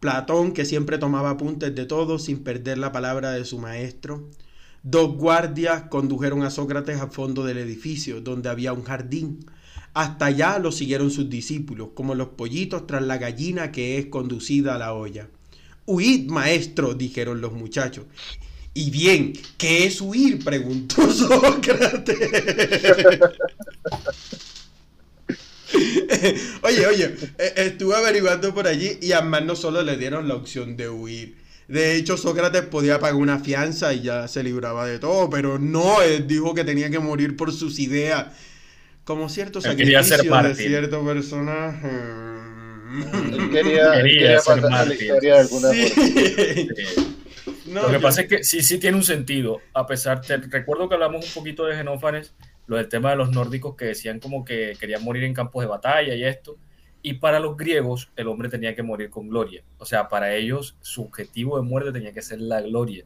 [0.00, 4.28] Platón, que siempre tomaba apuntes de todo sin perder la palabra de su maestro.
[4.82, 9.44] Dos guardias condujeron a Sócrates al fondo del edificio, donde había un jardín.
[9.96, 14.74] Hasta allá lo siguieron sus discípulos, como los pollitos tras la gallina que es conducida
[14.74, 15.30] a la olla.
[15.86, 18.04] Huid, maestro, dijeron los muchachos.
[18.74, 20.44] Y bien, ¿qué es huir?
[20.44, 22.18] preguntó Sócrates.
[26.62, 30.76] oye, oye, eh, estuve averiguando por allí y además no solo le dieron la opción
[30.76, 31.38] de huir.
[31.68, 36.02] De hecho, Sócrates podía pagar una fianza y ya se libraba de todo, pero no,
[36.02, 38.26] él dijo que tenía que morir por sus ideas.
[39.06, 41.88] Como cierto quería ser sacrificio de cierto personaje.
[41.88, 45.70] él quería, Quería quería ser a la historia de alguna.
[45.70, 46.68] Sí.
[47.66, 49.60] No, Lo que yo- pasa es que sí, sí tiene un sentido.
[49.74, 52.32] A pesar, te recuerdo que hablamos un poquito de Genófanes,
[52.66, 55.68] lo del tema de los nórdicos que decían como que querían morir en campos de
[55.68, 56.58] batalla y esto.
[57.02, 59.62] Y para los griegos, el hombre tenía que morir con gloria.
[59.78, 63.04] O sea, para ellos, su objetivo de muerte tenía que ser la gloria.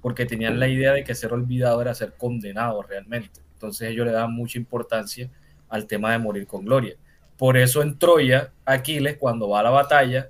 [0.00, 3.40] Porque tenían la idea de que ser olvidado era ser condenado realmente.
[3.56, 5.30] Entonces ellos le daban mucha importancia
[5.70, 6.94] al tema de morir con gloria.
[7.38, 10.28] Por eso en Troya, Aquiles, cuando va a la batalla,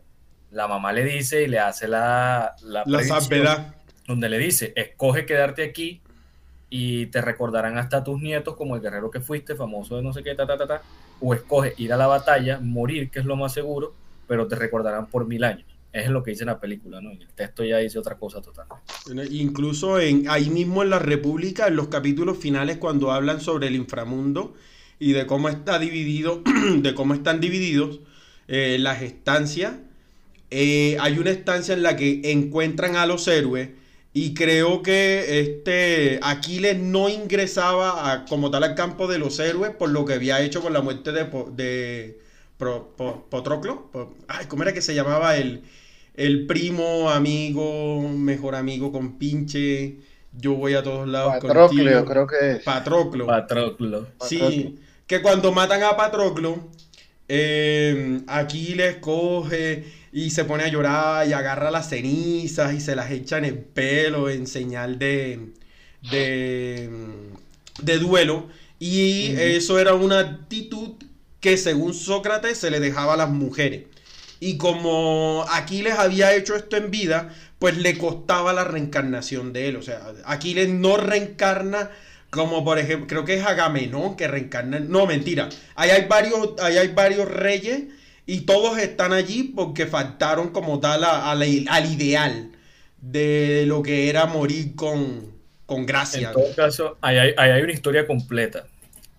[0.53, 3.73] la mamá le dice y le hace la, la, la
[4.07, 6.01] donde le dice, escoge quedarte aquí
[6.71, 10.23] y te recordarán hasta tus nietos como el guerrero que fuiste, famoso de no sé
[10.23, 10.83] qué, ta, ta, ta, ta,
[11.21, 13.95] o escoge ir a la batalla, morir, que es lo más seguro,
[14.29, 15.67] pero te recordarán por mil años.
[16.03, 17.11] Es lo que dice la película, ¿no?
[17.11, 18.67] En el texto ya dice otra cosa total.
[19.31, 23.77] Incluso en, ahí mismo en la República, en los capítulos finales, cuando hablan sobre el
[23.77, 24.55] inframundo
[24.99, 26.43] y de cómo está dividido,
[26.79, 28.01] de cómo están divididos
[28.49, 29.75] eh, las estancias,
[30.51, 33.71] eh, hay una estancia en la que encuentran a los héroes
[34.13, 39.91] y creo que este Aquiles no ingresaba como tal al campo de los héroes por
[39.91, 41.25] lo que había hecho con la muerte de,
[41.55, 42.19] de
[42.59, 43.91] Pro- Po- Patroclo.
[43.93, 45.63] Po- Ay, ¿cómo era que se llamaba el,
[46.17, 49.99] el primo, amigo, mejor amigo con pinche?
[50.33, 52.05] Yo voy a todos lados Patrocleo, contigo.
[52.05, 52.63] creo que es.
[52.63, 53.27] Patroclo.
[53.27, 54.09] Patroclo.
[54.21, 56.69] Sí, que cuando matan a Patroclo,
[57.29, 63.11] eh, Aquiles coge y se pone a llorar y agarra las cenizas y se las
[63.11, 65.53] echa en el pelo en señal de,
[66.11, 66.91] de,
[67.83, 68.49] de duelo.
[68.79, 70.95] Y eso era una actitud
[71.41, 73.85] que según Sócrates se le dejaba a las mujeres.
[74.41, 79.77] Y como Aquiles había hecho esto en vida, pues le costaba la reencarnación de él.
[79.77, 81.91] O sea, Aquiles no reencarna
[82.31, 84.79] como por ejemplo, creo que es Agamenón que reencarna.
[84.81, 85.49] No, mentira.
[85.75, 87.85] Ahí hay varios, hay varios reyes
[88.27, 92.53] y todos están allí porque faltaron como tal al ideal
[93.01, 95.33] de lo que era morir con,
[95.65, 96.29] con gracia.
[96.29, 98.67] En todo caso, ahí hay, ahí hay una historia completa.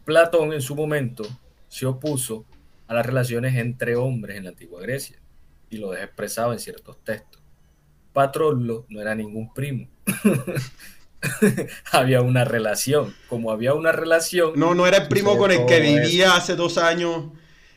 [0.06, 1.24] Platón en su momento
[1.70, 2.46] se opuso
[2.88, 5.18] a las relaciones entre hombres en la antigua Grecia
[5.70, 7.42] y lo deja expresado en ciertos textos.
[8.14, 9.88] Patroclo no era ningún primo.
[11.92, 13.14] había una relación.
[13.30, 16.02] Como había una relación, No, no era el primo con el que eso.
[16.02, 17.32] vivía hace dos años,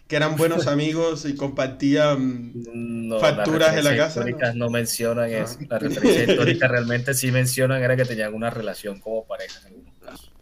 [0.07, 2.53] que eran buenos amigos y compartían.
[2.55, 5.39] no, facturas las en la casa, históricas no, mencionan Ah.
[5.39, 5.59] eso.
[5.69, 9.95] Las referencias históricas realmente sí mencionan era que tenían una relación como pareja en algunos
[10.05, 10.33] casos.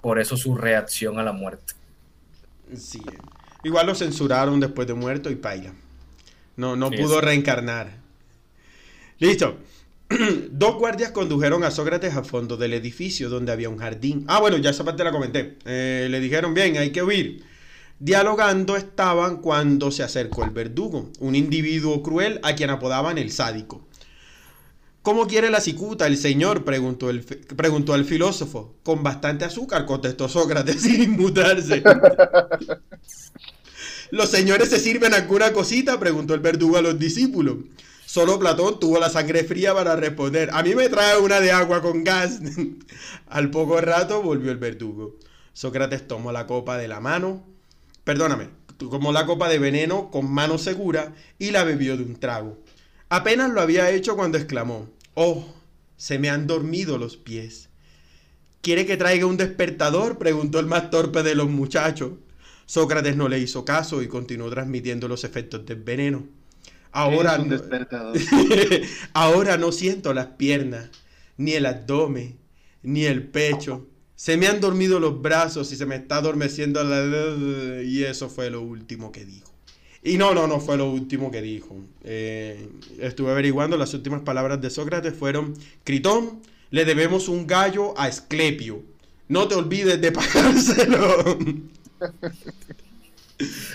[0.00, 1.74] Por eso su reacción a la muerte.
[2.76, 3.00] Sí.
[3.64, 5.72] Igual lo censuraron después de muerto y paila.
[6.56, 7.24] No, no Sí, pudo sí.
[7.24, 7.98] reencarnar.
[9.18, 9.56] Listo.
[10.50, 14.24] Dos guardias condujeron a Sócrates al fondo del edificio donde había un jardín.
[14.28, 15.56] Ah, bueno, ya esa parte la comenté.
[15.64, 17.44] Eh, le dijeron, bien, hay que huir.
[17.98, 23.86] Dialogando estaban cuando se acercó el verdugo, un individuo cruel a quien apodaban el sádico.
[25.02, 26.64] ¿Cómo quiere la cicuta el señor?
[26.64, 28.76] Preguntó, el, preguntó filósofo.
[28.84, 31.82] Con bastante azúcar, contestó Sócrates sin inmutarse.
[34.12, 35.98] ¿Los señores se sirven alguna cosita?
[35.98, 37.56] Preguntó el verdugo a los discípulos.
[38.06, 40.50] Solo Platón tuvo la sangre fría para responder.
[40.52, 42.40] A mí me trae una de agua con gas.
[43.26, 45.16] Al poco rato volvió el verdugo.
[45.52, 47.42] Sócrates tomó la copa de la mano.
[48.04, 48.50] Perdóname.
[48.76, 52.58] Tomó la copa de veneno con mano segura y la bebió de un trago.
[53.12, 54.88] Apenas lo había hecho cuando exclamó.
[55.12, 55.46] Oh,
[55.98, 57.68] se me han dormido los pies.
[58.62, 60.16] ¿Quiere que traiga un despertador?
[60.16, 62.12] preguntó el más torpe de los muchachos.
[62.64, 66.26] Sócrates no le hizo caso y continuó transmitiendo los efectos del veneno.
[69.12, 70.88] Ahora no siento las piernas,
[71.36, 72.38] ni el abdomen,
[72.82, 73.88] ni el pecho.
[74.16, 77.82] Se me han dormido los brazos y se me está adormeciendo la...
[77.82, 79.51] Y eso fue lo último que dijo.
[80.02, 81.76] Y no, no, no fue lo último que dijo.
[82.02, 86.40] Eh, estuve averiguando, las últimas palabras de Sócrates fueron, Critón,
[86.70, 88.82] le debemos un gallo a Esclepio.
[89.28, 91.38] No te olvides de pagárselo.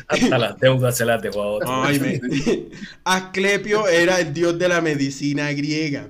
[0.07, 1.83] Hasta las deudas se las dejó a otro.
[1.83, 2.21] Ay, me-
[3.03, 6.09] Asclepio era el dios de la medicina griega.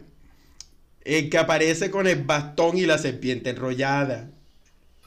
[1.03, 4.29] El que aparece con el bastón y la serpiente enrollada.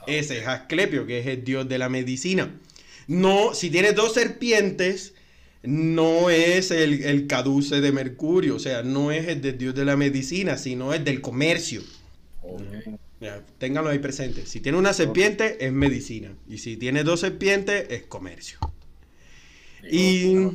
[0.07, 2.51] Ese es Asclepio, que es el dios de la medicina.
[3.11, 5.15] No, si tiene dos serpientes,
[5.65, 8.55] no es el, el caduce de Mercurio.
[8.55, 11.83] O sea, no es el del dios de la medicina, sino el del comercio.
[13.21, 14.47] Ya, ténganlo ahí presente.
[14.47, 16.33] Si tiene una serpiente, es medicina.
[16.49, 18.61] Y si tiene dos serpientes, es comercio.
[19.91, 20.49] Y-.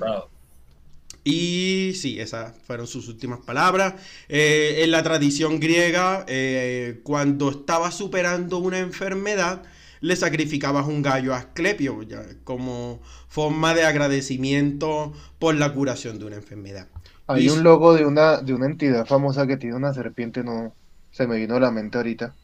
[1.26, 3.96] Y sí, esas fueron sus últimas palabras.
[4.30, 9.64] Eh, en la tradición griega, eh, cuando estaba superando una enfermedad,
[10.02, 16.26] le sacrificabas un gallo a Asclepio ya, como forma de agradecimiento por la curación de
[16.26, 16.88] una enfermedad.
[17.28, 20.74] Hay Y- un logo de una, de una entidad famosa que tiene una serpiente, no
[21.12, 22.36] se me vino a la mente ahorita.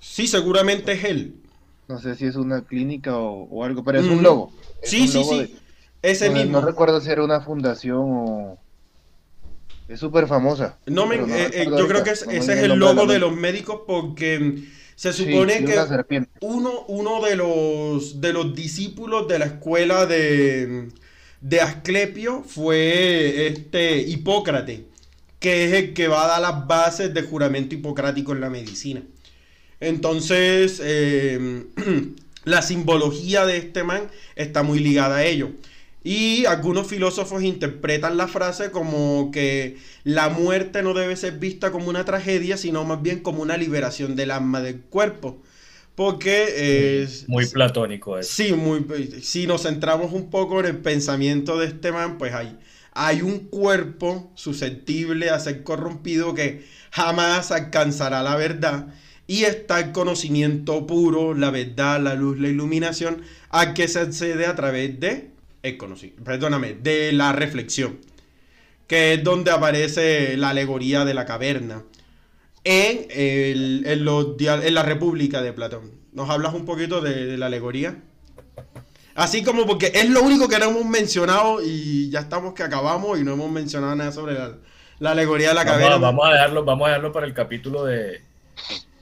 [0.00, 1.36] Sí, seguramente es él.
[1.88, 4.52] No sé si es una clínica o, o algo, pero es un logo.
[4.82, 5.38] Es Sí, un sí, logo sí.
[5.40, 5.50] de-
[6.02, 6.60] Ese no, mismo.
[6.60, 8.58] no recuerdo si era una fundación o...
[9.88, 10.78] Es súper famosa.
[10.86, 13.06] No me- no eh, eh, yo creo que es- no me ese es el logo
[13.06, 14.64] de los médicos porque mm,
[14.94, 20.88] se supone sí, que uno, uno de, los, de los discípulos de la escuela de,
[21.40, 24.80] de Asclepio fue este Hipócrates,
[25.40, 29.02] que es el que va a dar las bases de juramento hipocrático en la medicina.
[29.80, 31.64] Entonces, eh,
[32.44, 35.50] la simbología de este man está muy ligada a ello.
[36.04, 41.88] Y algunos filósofos interpretan la frase como que la muerte no debe ser vista como
[41.88, 45.40] una tragedia, sino más bien como una liberación del alma del cuerpo.
[45.94, 48.30] Porque es, Muy platónico eso.
[48.32, 48.84] Sí, muy,
[49.22, 52.58] si nos centramos un poco en el pensamiento de este man, pues hay,
[52.92, 58.88] hay un cuerpo susceptible a ser corrompido que jamás alcanzará la verdad.
[59.28, 64.46] Y está el conocimiento puro, la verdad, la luz, la iluminación, a que se accede
[64.46, 65.31] a través de
[65.62, 68.00] el conocimiento, perdóname, de la reflexión,
[68.88, 71.84] que es donde aparece la alegoría de la caverna
[72.64, 75.92] en, el- en los en la República de Platón.
[76.12, 78.02] ¿Nos hablas un poquito de, de la alegoría?
[79.14, 83.18] Así como porque es lo único que no hemos mencionado y ya estamos que acabamos
[83.20, 84.58] y no hemos mencionado nada sobre la,
[85.00, 85.94] la alegoría de la Vamos, caverna.
[85.94, 88.28] a, vamos a dejarlo, vamos a dejarlo para el capítulo de,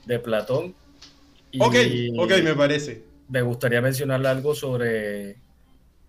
[0.05, 0.77] de Platón.
[1.51, 1.75] Y Ok,
[2.17, 3.05] ok, me parece.
[3.27, 5.43] me gustaría mencionarle algo sobre,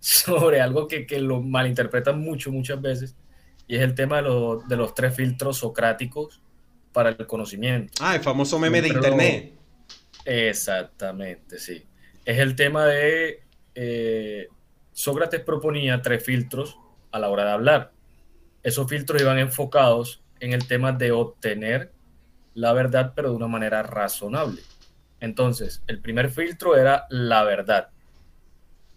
[0.03, 3.17] sobre algo que, que lo malinterpretan mucho, muchas veces,
[3.69, 6.43] y es el tema de, los- de los tres filtros socráticos
[6.93, 7.93] para el conocimiento.
[8.01, 9.53] Ah, el famoso meme de internet.
[10.25, 11.87] Exactamente, sí.
[12.25, 13.43] Es el tema de
[13.75, 14.49] eh,
[14.93, 16.77] Sócrates proponía tres filtros
[17.13, 17.93] a la hora de hablar.
[18.63, 21.93] Esos filtros iban enfocados en el tema de obtener
[22.55, 24.63] la verdad, pero de una manera razonable.
[25.21, 27.91] Entonces, el primer filtro era la verdad.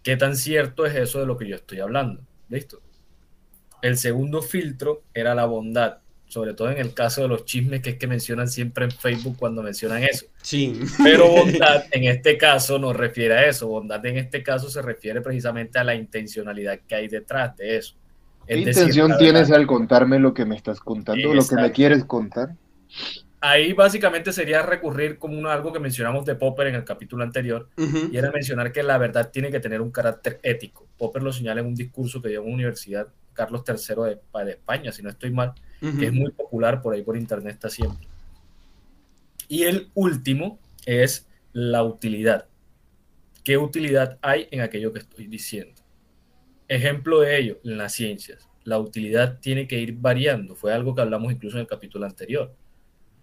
[0.05, 2.21] ¿Qué tan cierto es eso de lo que yo estoy hablando?
[2.47, 2.79] ¿Listo?
[3.81, 5.97] El segundo filtro era la bondad,
[6.27, 9.35] sobre todo en el caso de los chismes que es que mencionan siempre en Facebook
[9.35, 10.27] cuando mencionan eso.
[10.43, 10.79] Sí.
[11.03, 13.67] Pero bondad en este caso no refiere a eso.
[13.67, 17.95] Bondad en este caso se refiere precisamente a la intencionalidad que hay detrás de eso.
[18.45, 19.61] ¿Qué decir, intención tienes verdad.
[19.61, 22.55] al contarme lo que me estás contando, lo que me quieres contar?
[23.41, 28.17] Ahí básicamente sería recurrir como algo que mencionamos de Popper en el capítulo anterior, y
[28.17, 30.87] era mencionar que la verdad tiene que tener un carácter ético.
[30.97, 34.51] Popper lo señala en un discurso que dio en una universidad, Carlos III de, de
[34.51, 38.07] España, si no estoy mal, que es muy popular por ahí por internet está siempre.
[39.47, 42.47] Y el último es la utilidad.
[43.43, 45.79] ¿Qué utilidad hay en aquello que estoy diciendo?
[46.67, 48.49] Ejemplo de ello, en las ciencias.
[48.63, 50.55] La utilidad tiene que ir variando.
[50.55, 52.55] Fue algo que hablamos incluso en el capítulo anterior.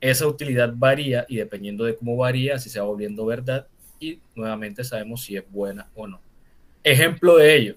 [0.03, 3.68] Esa utilidad varía y dependiendo de cómo varía, si se va volviendo verdad
[4.00, 6.20] y nuevamente sabemos si es buena o no.
[6.82, 7.76] Ejemplo de ello.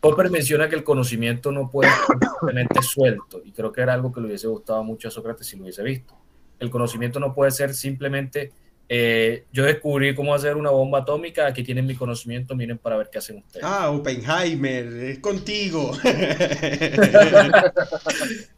[0.00, 4.12] Popper menciona que el conocimiento no puede ser simplemente suelto y creo que era algo
[4.12, 6.14] que le hubiese gustado mucho a Sócrates si lo hubiese visto.
[6.58, 8.52] El conocimiento no puede ser simplemente
[8.92, 13.08] eh, yo descubrí cómo hacer una bomba atómica, aquí tienen mi conocimiento, miren para ver
[13.08, 13.64] qué hacen ustedes.
[13.64, 15.92] Ah, Oppenheimer, es contigo.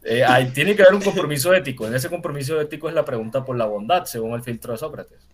[0.05, 1.87] Eh, ahí tiene que haber un compromiso ético.
[1.87, 5.25] En ese compromiso ético es la pregunta por la bondad, según el filtro de Sócrates.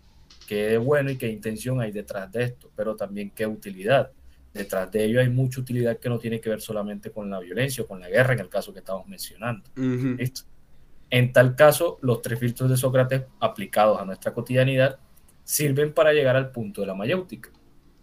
[0.47, 2.70] ¿Qué bueno y qué intención hay detrás de esto?
[2.76, 4.12] Pero también qué utilidad.
[4.54, 7.84] Detrás de ello hay mucha utilidad que no tiene que ver solamente con la violencia
[7.84, 9.68] o con la guerra, en el caso que estamos mencionando.
[9.76, 10.16] Ujú.
[10.18, 10.43] ¿Listo?
[11.10, 14.99] En tal caso, los tres filtros de Sócrates aplicados a nuestra cotidianidad
[15.43, 17.49] sirven para llegar al punto de la mayéutica.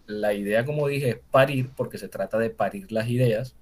[0.05, 3.55] La idea, como dije, es parir, porque se trata de parir las ideas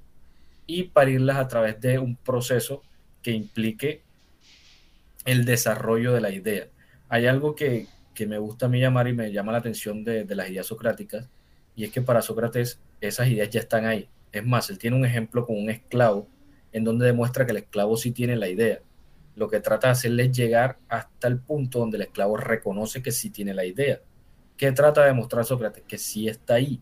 [0.67, 2.81] y parirlas a través de un proceso
[3.21, 4.01] que implique
[5.25, 6.67] el desarrollo de la idea.
[7.09, 10.23] Hay algo que, que me gusta a mí llamar y me llama la atención de,
[10.23, 11.29] de las ideas socráticas,
[11.75, 14.07] y es que para Sócrates esas ideas ya están ahí.
[14.31, 16.27] Es más, él tiene un ejemplo con un esclavo
[16.71, 18.81] en donde demuestra que el esclavo sí tiene la idea.
[19.35, 23.11] Lo que trata de hacerle es llegar hasta el punto donde el esclavo reconoce que
[23.11, 23.99] sí tiene la idea.
[24.57, 25.83] ¿Qué trata de demostrar Sócrates?
[25.85, 26.81] Que sí está ahí.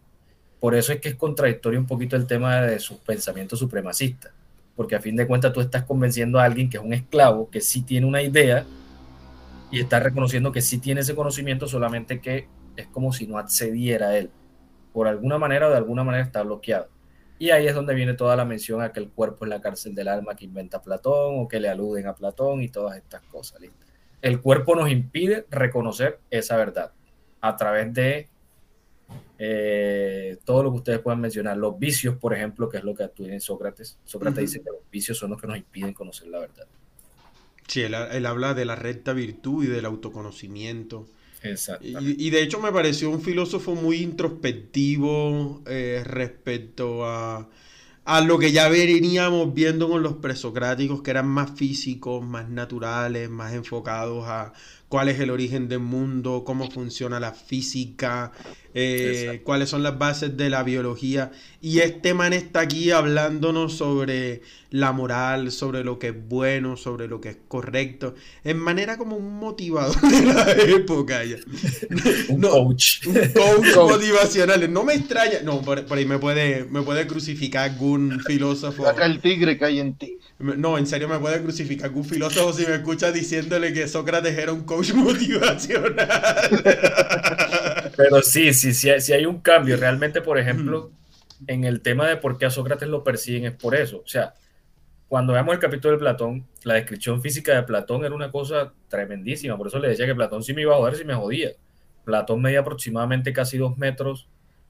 [0.60, 4.32] Por eso es que es contradictorio un poquito el tema de sus pensamientos supremacistas.
[4.76, 7.60] Porque a fin de cuentas tú estás convenciendo a alguien que es un esclavo, que
[7.60, 8.66] sí tiene una idea,
[9.72, 14.10] y está reconociendo que sí tiene ese conocimiento, solamente que es como si no accediera
[14.10, 14.30] a él.
[14.94, 16.88] Por alguna manera o de alguna manera está bloqueado.
[17.40, 19.96] Y ahí es donde viene toda la mención a que el cuerpo es la cárcel
[19.96, 23.60] del alma que inventa Platón o que le aluden a Platón y todas estas cosas.
[23.62, 23.78] ¿listo?
[24.22, 26.92] El cuerpo nos impide reconocer esa verdad
[27.42, 28.30] a través de
[29.38, 31.58] eh, todo lo que ustedes puedan mencionar.
[31.58, 33.98] Los vicios, por ejemplo, que es lo que actúa en Sócrates.
[34.06, 36.68] Sócrates dice que los vicios son los que nos impiden conocer la verdad.
[37.68, 41.08] Sí, él, él habla de la recta virtud y del autoconocimiento.
[41.80, 47.50] Y, y de hecho me pareció un filósofo muy introspectivo eh, respecto a,
[48.06, 53.30] a lo que ya veníamos viendo con los presocráticos, que eran más físicos, más naturales,
[53.30, 54.54] más enfocados a
[54.90, 58.32] cuál es el origen del mundo, cómo funciona la física,
[58.74, 61.32] eh, cuáles son las bases de la biología.
[61.62, 67.08] Y este man está aquí hablándonos sobre la moral, sobre lo que es bueno, sobre
[67.08, 71.38] lo que es correcto, en manera como un motivador de la época ya.
[72.30, 73.06] Un No, coach.
[73.06, 73.92] un coach Coach.
[73.92, 74.72] motivacional.
[74.74, 75.40] No me extraña.
[75.44, 78.84] No, por, por ahí me puede, me puede crucificar algún filósofo.
[78.84, 80.18] Saca el tigre que hay en ti.
[80.40, 84.52] No, en serio me puede crucificar algún filósofo si me escucha diciéndole que Sócrates era
[84.52, 85.96] un coach motivacional.
[87.96, 89.78] Pero sí, sí, sí, hay- sí hay un cambio.
[89.78, 90.92] Realmente, por ejemplo,
[91.48, 93.98] en el tema de por qué a Sócrates lo persiguen es por eso.
[94.04, 94.34] O sea,
[95.08, 99.58] cuando veamos el capítulo de Platón, la descripción física de Platón era una cosa tremendísima.
[99.58, 101.52] Por eso le decía que Platón sí me iba a joder, sí me jodía.
[102.06, 104.28] Platón medía aproximadamente casi dos metros.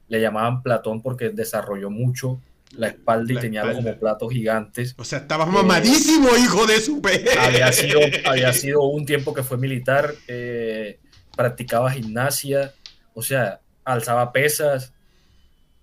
[0.09, 2.41] Le llamaban Platón porque desarrolló mucho
[2.75, 3.83] la espalda y La tenía espalda.
[3.83, 4.95] como platos gigantes.
[4.97, 7.01] O sea, estabas mamadísimo, hijo de su
[7.39, 10.99] había sido, había sido un tiempo que fue militar, eh,
[11.37, 12.73] practicaba gimnasia,
[13.13, 14.93] o sea, alzaba pesas.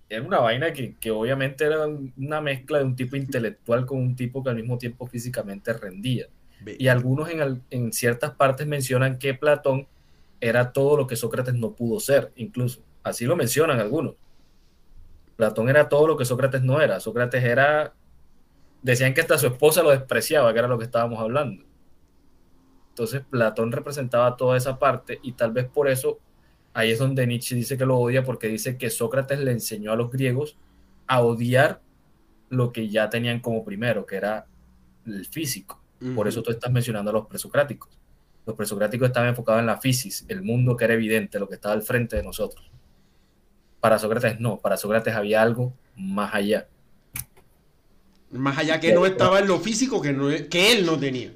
[0.09, 4.15] Era una vaina que, que obviamente era una mezcla de un tipo intelectual con un
[4.15, 6.27] tipo que al mismo tiempo físicamente rendía.
[6.65, 9.87] Y algunos en, en ciertas partes mencionan que Platón
[10.39, 12.81] era todo lo que Sócrates no pudo ser, incluso.
[13.03, 14.15] Así lo mencionan algunos.
[15.35, 16.99] Platón era todo lo que Sócrates no era.
[16.99, 17.93] Sócrates era...
[18.81, 21.63] Decían que hasta su esposa lo despreciaba, que era lo que estábamos hablando.
[22.89, 26.19] Entonces Platón representaba toda esa parte y tal vez por eso
[26.73, 29.95] ahí es donde Nietzsche dice que lo odia porque dice que Sócrates le enseñó a
[29.95, 30.57] los griegos
[31.07, 31.81] a odiar
[32.49, 34.45] lo que ya tenían como primero, que era
[35.05, 35.81] el físico.
[36.15, 37.89] Por eso tú estás mencionando a los presocráticos.
[38.45, 41.75] Los presocráticos estaban enfocados en la fisis, el mundo que era evidente, lo que estaba
[41.75, 42.71] al frente de nosotros.
[43.79, 46.67] Para Sócrates no, para Sócrates había algo más allá.
[48.31, 51.33] Más allá que no estaba en lo físico que, no, que él no tenía.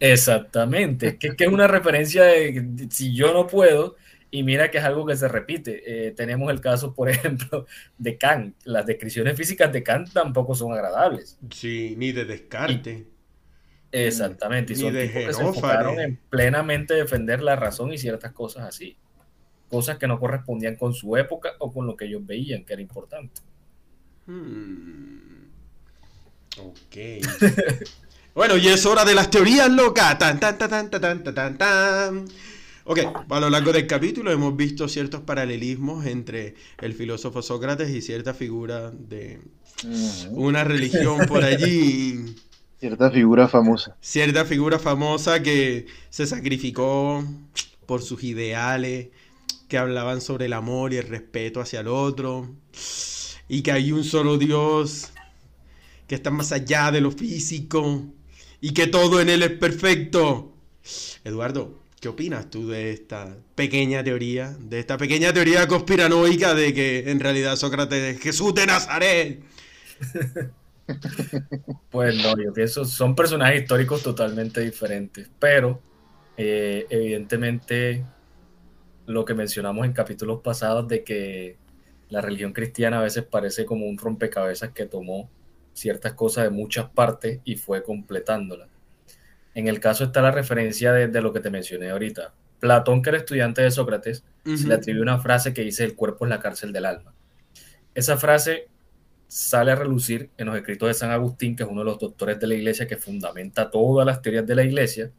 [0.00, 3.96] Exactamente, que, que es una referencia de si yo no puedo,
[4.36, 6.08] y mira que es algo que se repite.
[6.08, 7.64] Eh, tenemos el caso, por ejemplo,
[7.96, 8.54] de Kant.
[8.64, 11.38] Las descripciones físicas de Kant tampoco son agradables.
[11.50, 13.06] Sí, ni de descarte.
[13.90, 17.98] Exactamente, y Ni son de tipos que se enfocaron en plenamente defender la razón y
[17.98, 18.98] ciertas cosas así.
[19.70, 22.82] Cosas que no correspondían con su época o con lo que ellos veían que era
[22.82, 23.40] importante.
[24.26, 25.46] Hmm.
[26.58, 27.24] Ok.
[28.34, 30.18] bueno, y es hora de las teorías locas.
[30.18, 32.28] Tan, tan, tan, tan, tan, tan, tan, tan.
[32.88, 38.00] Ok, a lo largo del capítulo hemos visto ciertos paralelismos entre el filósofo Sócrates y
[38.00, 39.40] cierta figura de
[40.30, 42.36] una religión por allí.
[42.78, 43.96] Cierta figura famosa.
[44.00, 47.24] Cierta figura famosa que se sacrificó
[47.86, 49.08] por sus ideales,
[49.66, 52.48] que hablaban sobre el amor y el respeto hacia el otro,
[53.48, 55.10] y que hay un solo Dios
[56.06, 58.04] que está más allá de lo físico,
[58.60, 60.52] y que todo en él es perfecto.
[61.24, 67.10] Eduardo, ¿qué opinas tú de esta pequeña teoría, de esta pequeña teoría conspiranoica de que
[67.10, 69.42] en realidad Sócrates es Jesús de Nazaret?
[71.90, 75.82] Pues no, yo pienso, son personajes históricos totalmente diferentes, pero
[76.36, 78.04] eh, evidentemente
[79.06, 81.56] lo que mencionamos en capítulos pasados de que
[82.08, 85.28] la religión cristiana a veces parece como un rompecabezas que tomó
[85.72, 88.68] ciertas cosas de muchas partes y fue completándolas.
[89.56, 92.34] En el caso está la referencia de, de lo que te mencioné ahorita.
[92.60, 96.26] Platón, que era estudiante de Sócrates, se le atribuye una frase que dice el cuerpo
[96.26, 97.14] es la cárcel del alma.
[97.94, 98.68] Esa frase
[99.28, 102.38] sale a relucir en los escritos de San Agustín, que es uno de los doctores
[102.38, 105.10] de la iglesia que fundamenta todas las teorías de la iglesia.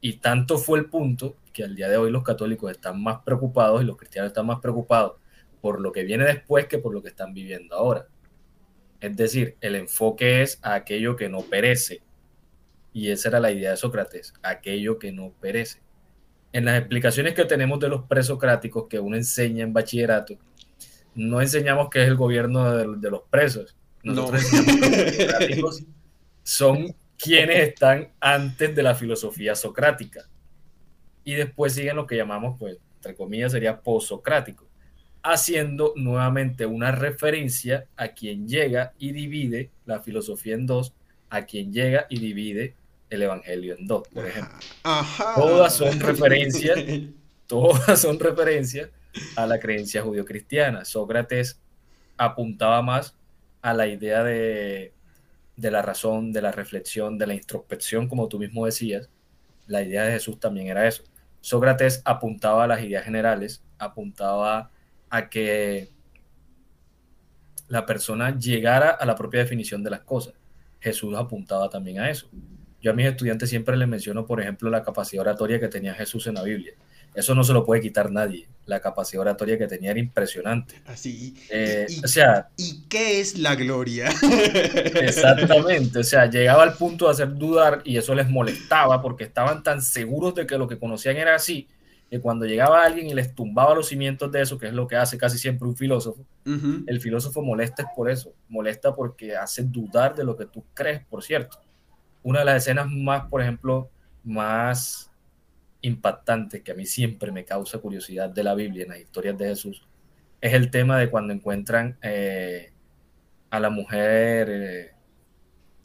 [0.00, 3.82] Y tanto fue el punto que al día de hoy los católicos están más preocupados
[3.82, 5.20] y los cristianos están más preocupados
[5.60, 8.06] por lo que viene después que por lo que están viviendo ahora.
[9.00, 12.00] Es decir, el enfoque es a aquello que no perece.
[12.98, 15.80] Y esa era la idea de Sócrates, aquello que no perece.
[16.52, 20.34] En las explicaciones que tenemos de los presocráticos que uno enseña en bachillerato,
[21.14, 23.76] no enseñamos que es el gobierno de, de los presos.
[24.02, 24.58] Nosotros No.
[24.58, 25.82] enseñamos que los presocráticos
[26.42, 30.28] son quienes están antes de la filosofía socrática.
[31.22, 34.66] Y después siguen lo que llamamos, pues, entre comillas, sería posocrático,
[35.22, 40.94] haciendo nuevamente una referencia a quien llega y divide la filosofía en dos,
[41.30, 42.74] a quien llega y divide
[43.10, 44.56] el evangelio en dos, por ejemplo.
[44.82, 45.34] Ajá.
[45.34, 46.78] Todas son referencias.
[47.46, 48.90] Todas son referencias
[49.36, 50.84] a la creencia judio-cristiana.
[50.84, 51.60] Sócrates
[52.16, 53.14] apuntaba más
[53.62, 54.92] a la idea de,
[55.56, 59.08] de la razón, de la reflexión, de la introspección, como tú mismo decías.
[59.66, 61.04] La idea de Jesús también era eso.
[61.40, 64.70] Sócrates apuntaba a las ideas generales, apuntaba
[65.08, 65.90] a que
[67.68, 70.34] la persona llegara a la propia definición de las cosas.
[70.80, 72.28] Jesús apuntaba también a eso.
[72.80, 76.26] Yo a mis estudiantes siempre les menciono, por ejemplo, la capacidad oratoria que tenía Jesús
[76.26, 76.74] en la Biblia.
[77.14, 78.48] Eso no se lo puede quitar nadie.
[78.66, 80.80] La capacidad oratoria que tenía era impresionante.
[80.86, 81.34] Así.
[81.50, 84.08] Eh, y, o sea, ¿Y qué es la gloria?
[85.02, 85.98] exactamente.
[85.98, 89.82] O sea, llegaba al punto de hacer dudar y eso les molestaba porque estaban tan
[89.82, 91.66] seguros de que lo que conocían era así,
[92.10, 94.96] que cuando llegaba alguien y les tumbaba los cimientos de eso, que es lo que
[94.96, 100.14] hace casi siempre un filósofo, el filósofo molesta es por eso, molesta porque hace dudar
[100.14, 101.58] de lo que tú crees, por cierto.
[102.22, 103.90] Una de las escenas más, por ejemplo,
[104.24, 105.10] más
[105.80, 109.48] impactantes que a mí siempre me causa curiosidad de la Biblia en las historias de
[109.48, 109.86] Jesús
[110.40, 112.72] es el tema de cuando encuentran eh,
[113.50, 114.90] a la mujer eh,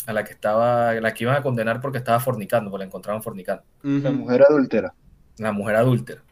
[0.05, 3.23] a la que estaba, la que iban a condenar porque estaba fornicando, porque la encontraban
[3.23, 4.93] fornicando La mujer adúltera.
[5.37, 6.23] la mujer adúltera.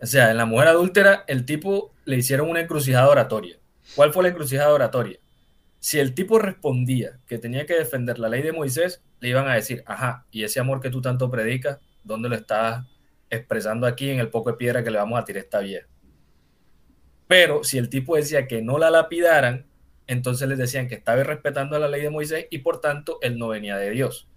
[0.00, 3.56] O sea, en la mujer adúltera, el tipo le hicieron una encrucijada oratoria.
[3.96, 5.18] ¿Cuál fue la encrucijada oratoria?
[5.80, 9.54] Si el tipo respondía que tenía que defender la ley de Moisés, le iban a
[9.54, 12.84] decir, ajá, y ese amor que tú tanto predicas, ¿dónde lo estás
[13.30, 15.86] expresando aquí en el poco de piedra que le vamos a tirar esta vieja?
[17.26, 19.66] Pero si el tipo decía que no la lapidaran,
[20.06, 23.48] entonces les decían que estaba respetando la ley de Moisés y por tanto él no
[23.48, 24.28] venía de Dios.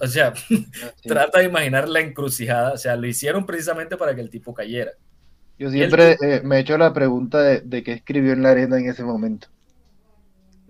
[0.00, 0.32] O sea.
[1.02, 4.92] Trata de imaginar la encrucijada, o sea, lo hicieron precisamente para que el tipo cayera.
[5.58, 8.78] Yo siempre eh, me he hecho la pregunta de, de qué escribió en la arena
[8.78, 9.48] en ese momento.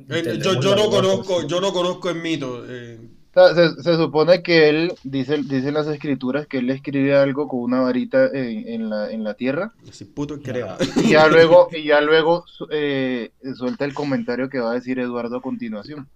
[0.08, 2.64] Eh, Yo, yo no conozco, yo no conozco el mito.
[2.68, 3.00] eh,
[3.36, 7.48] O sea, se, se supone que él, dice, dicen las escrituras, que él escribe algo
[7.48, 10.76] con una varita en, en la, en la tierra ese puto creo.
[10.96, 15.36] y ya luego, y ya luego eh, suelta el comentario que va a decir Eduardo
[15.38, 16.08] a continuación.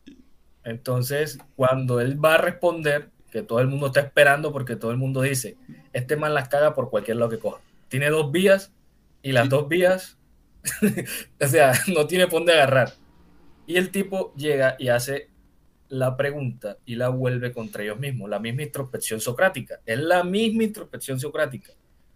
[0.65, 4.97] Entonces, cuando él va a responder, que todo el mundo está esperando porque todo el
[4.97, 5.57] mundo dice,
[5.93, 7.61] este man las caga por cualquier lado que coja.
[7.89, 8.73] Tiene dos vías
[9.23, 10.19] y las dos vías,
[11.41, 12.93] o sea, no tiene por dónde agarrar.
[13.67, 15.29] Y el tipo llega y hace
[15.89, 19.81] la pregunta y la vuelve contra ellos mismos, la misma introspección socrática.
[19.87, 21.73] Es la misma introspección socrática.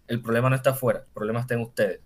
[0.07, 1.99] El problema no está afuera, el problema está en ustedes.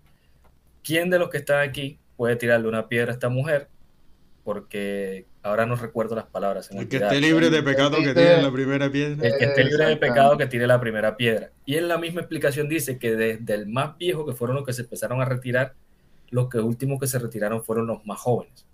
[0.82, 3.68] ¿Quién de los que están aquí puede tirarle una piedra a esta mujer?
[4.48, 6.70] Porque ahora no recuerdo las palabras.
[6.70, 9.28] El que esté libre de pecado que tiene la primera piedra.
[9.28, 11.50] El que esté libre de pecado que tire la primera piedra.
[11.66, 14.72] Y en la misma explicación dice que desde el más viejo, que fueron los que
[14.72, 15.74] se empezaron a retirar,
[16.30, 18.64] los que últimos que se retiraron fueron los más jóvenes.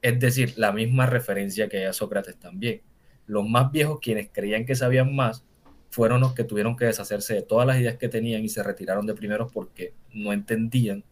[0.00, 2.82] Es decir, la misma referencia que a Sócrates también.
[3.26, 5.42] Los más viejos, quienes creían que sabían más,
[5.90, 9.08] fueron los que tuvieron que deshacerse de todas las ideas que tenían y se retiraron
[9.08, 11.02] de primeros porque no entendían,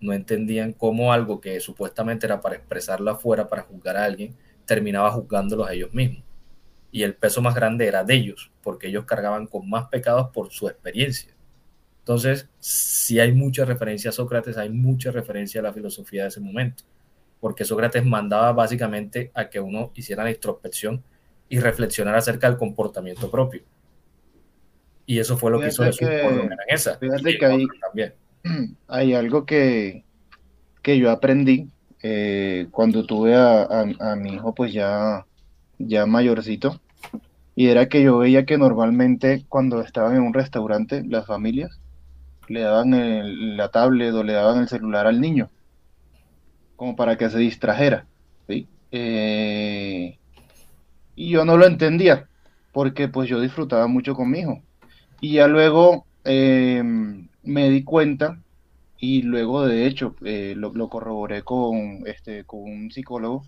[0.00, 4.34] no entendían cómo algo que supuestamente era para expresarlo afuera, para juzgar a alguien,
[4.64, 6.22] terminaba juzgándolos a ellos mismos.
[6.92, 10.50] Y el peso más grande era de ellos, porque ellos cargaban con más pecados por
[10.50, 11.32] su experiencia.
[12.00, 16.40] Entonces, si hay mucha referencia a Sócrates, hay mucha referencia a la filosofía de ese
[16.40, 16.84] momento,
[17.40, 21.02] porque Sócrates mandaba básicamente a que uno hiciera la introspección
[21.48, 23.62] y reflexionara acerca del comportamiento propio.
[25.04, 26.96] Y eso fue lo que hizo Jesús que- por lo menos en esa.
[26.98, 28.14] fíjate que ahí- también.
[28.88, 30.06] hay algo que,
[30.82, 31.70] que yo aprendí
[32.02, 33.84] eh, cuando tuve a,
[34.16, 35.26] mi hijo pues ya,
[35.78, 36.80] ya mayorcito
[37.56, 41.80] y era que yo veía que normalmente cuando estaban en un restaurante las familias
[42.48, 45.50] le daban el- la tablet o le daban el celular al niño
[46.76, 48.08] como para que se distrajera,
[48.48, 48.68] ¿sí?
[48.90, 50.18] Eh,
[51.14, 52.28] y yo no lo entendía
[52.72, 54.62] porque pues yo disfrutaba mucho con mi hijo.
[55.20, 56.82] Y ya luego eh,
[57.46, 58.40] me di cuenta
[58.98, 63.44] y luego de hecho eh, lo, corroboré con, este, con un psicólogo.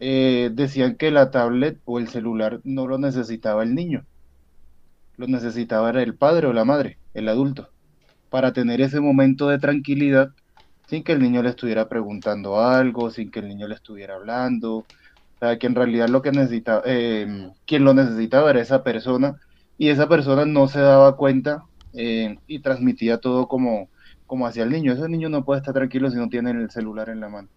[0.00, 4.04] eh, decían que la tablet o el celular no lo necesitaba el niño,
[5.16, 7.70] lo necesitaba era el padre o la madre, el adulto,
[8.30, 10.30] para tener ese momento de tranquilidad
[10.88, 14.78] sin que el niño le estuviera preguntando algo, sin que el niño le estuviera hablando.
[14.78, 14.86] O
[15.40, 19.36] sea, que en realidad lo que necesitaba, eh, quien lo necesitaba era esa persona
[19.78, 23.88] y esa persona no se daba cuenta eh, y transmitía todo como,
[24.26, 24.92] como hacia el niño.
[24.92, 27.48] Ese niño no puede estar tranquilo si no tiene el celular en la mano.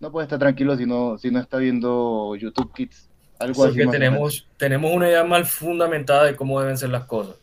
[0.00, 3.08] No puede estar tranquilo si no, si no está viendo YouTube Kids.
[3.38, 3.92] Algo así menos.
[3.92, 7.36] tenemos, tenemos una idea mal fundamentada de cómo deben ser las cosas.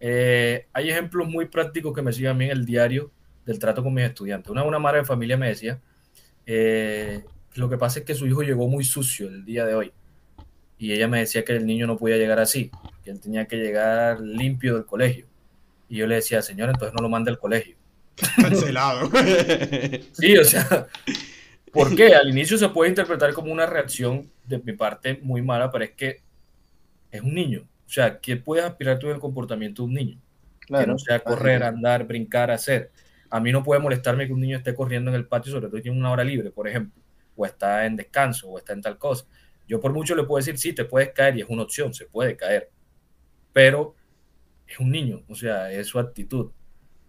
[0.00, 3.10] Eh, hay ejemplos muy prácticos que me siguen a mí en el diario
[3.44, 4.50] del trato con mis estudiantes.
[4.50, 5.80] Una, una madre de familia me decía,
[6.46, 7.22] eh,
[7.54, 9.92] lo que pasa es que su hijo llegó muy sucio el día de hoy.
[10.78, 12.70] Y ella me decía que el niño no podía llegar así,
[13.04, 15.26] que él tenía que llegar limpio del colegio.
[15.90, 17.76] Y yo le decía, señor, entonces no lo mande al colegio.
[18.40, 19.10] Cancelado.
[20.12, 20.86] Sí, o sea,
[21.72, 22.14] ¿por qué?
[22.14, 25.90] Al inicio se puede interpretar como una reacción de mi parte muy mala, pero es
[25.92, 26.22] que
[27.10, 27.62] es un niño.
[27.86, 30.18] O sea, ¿qué puedes aspirar tú en el comportamiento de un niño?
[30.60, 30.92] Que Claro.
[30.92, 32.92] no sea correr, andar, brincar, hacer.
[33.28, 35.76] A mí no puede molestarme que un niño esté corriendo en el patio, sobre todo
[35.78, 37.02] si tiene una hora libre, por ejemplo,
[37.34, 39.24] o está en descanso, o está en tal cosa.
[39.66, 42.06] Yo por mucho le puedo decir, sí, te puedes caer y es una opción, se
[42.06, 42.70] puede caer,
[43.52, 43.94] pero
[44.70, 46.52] es un niño, o sea, es su actitud.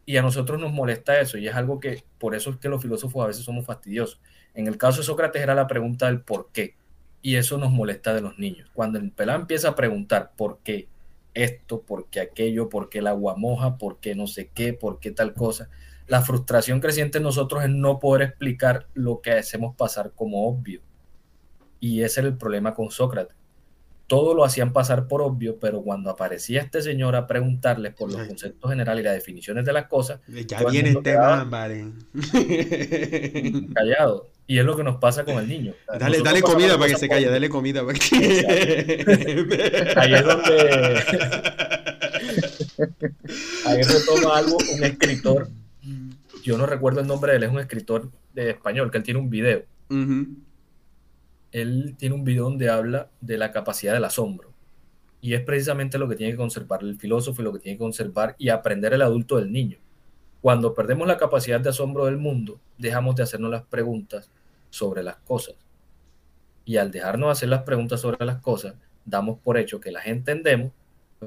[0.05, 2.81] Y a nosotros nos molesta eso, y es algo que, por eso es que los
[2.81, 4.19] filósofos a veces somos fastidiosos.
[4.53, 6.75] En el caso de Sócrates era la pregunta del por qué,
[7.21, 8.69] y eso nos molesta de los niños.
[8.73, 10.87] Cuando el pelado empieza a preguntar por qué
[11.33, 14.99] esto, por qué aquello, por qué el agua moja, por qué no sé qué, por
[14.99, 15.69] qué tal cosa,
[16.07, 20.81] la frustración creciente en nosotros es no poder explicar lo que hacemos pasar como obvio.
[21.79, 23.35] Y ese era el problema con Sócrates.
[24.11, 28.21] Todo lo hacían pasar por obvio, pero cuando aparecía este señor a preguntarles por los
[28.27, 31.85] conceptos generales y las definiciones de las cosas, Ya el viene quedaba- man, vale.
[33.73, 34.27] callado.
[34.47, 35.73] Y es lo que nos pasa con el niño.
[35.97, 39.93] Dale, dale comida para que se calle, dale comida para que.
[39.95, 41.03] Ahí es donde.
[43.65, 45.47] Ahí retoma algo un escritor.
[46.43, 49.21] Yo no recuerdo el nombre de él, es un escritor de español, que él tiene
[49.21, 49.63] un video.
[49.89, 50.27] Ujú.
[51.51, 54.51] Él tiene un video donde habla de la capacidad del asombro.
[55.19, 57.83] Y es precisamente lo que tiene que conservar el filósofo y lo que tiene que
[57.83, 59.77] conservar y aprender el adulto del niño.
[60.41, 64.31] Cuando perdemos la capacidad de asombro del mundo, dejamos de hacernos las preguntas
[64.71, 65.55] sobre las cosas.
[66.65, 68.73] Y al dejarnos hacer las preguntas sobre las cosas,
[69.05, 70.71] damos por hecho que las entendemos,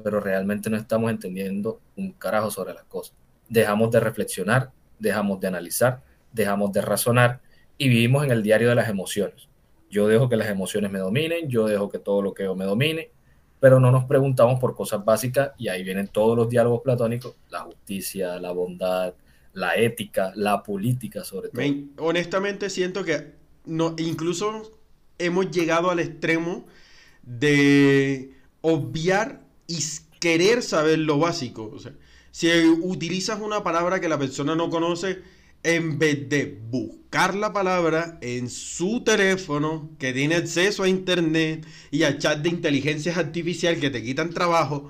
[0.03, 3.15] pero realmente no estamos entendiendo un carajo sobre las cosas.
[3.47, 6.01] Dejamos de reflexionar, dejamos de analizar,
[6.33, 7.39] dejamos de razonar
[7.77, 9.47] y vivimos en el diario de las emociones.
[9.89, 12.65] Yo dejo que las emociones me dominen, yo dejo que todo lo que veo me
[12.65, 13.11] domine,
[13.59, 17.61] pero no nos preguntamos por cosas básicas y ahí vienen todos los diálogos platónicos, la
[17.61, 19.13] justicia, la bondad,
[19.53, 21.61] la ética, la política sobre todo.
[21.61, 23.35] Men, honestamente siento que
[23.65, 24.77] no, incluso
[25.17, 26.65] hemos llegado al extremo
[27.23, 29.79] de obviar y
[30.19, 31.75] querer saber lo básico.
[32.31, 32.49] Si
[32.81, 35.21] utilizas una palabra que la persona no conoce,
[35.65, 42.03] en vez de buscar la palabra en su teléfono, que tiene acceso a internet y
[42.03, 44.89] a chat de inteligencia artificial que te quitan trabajo,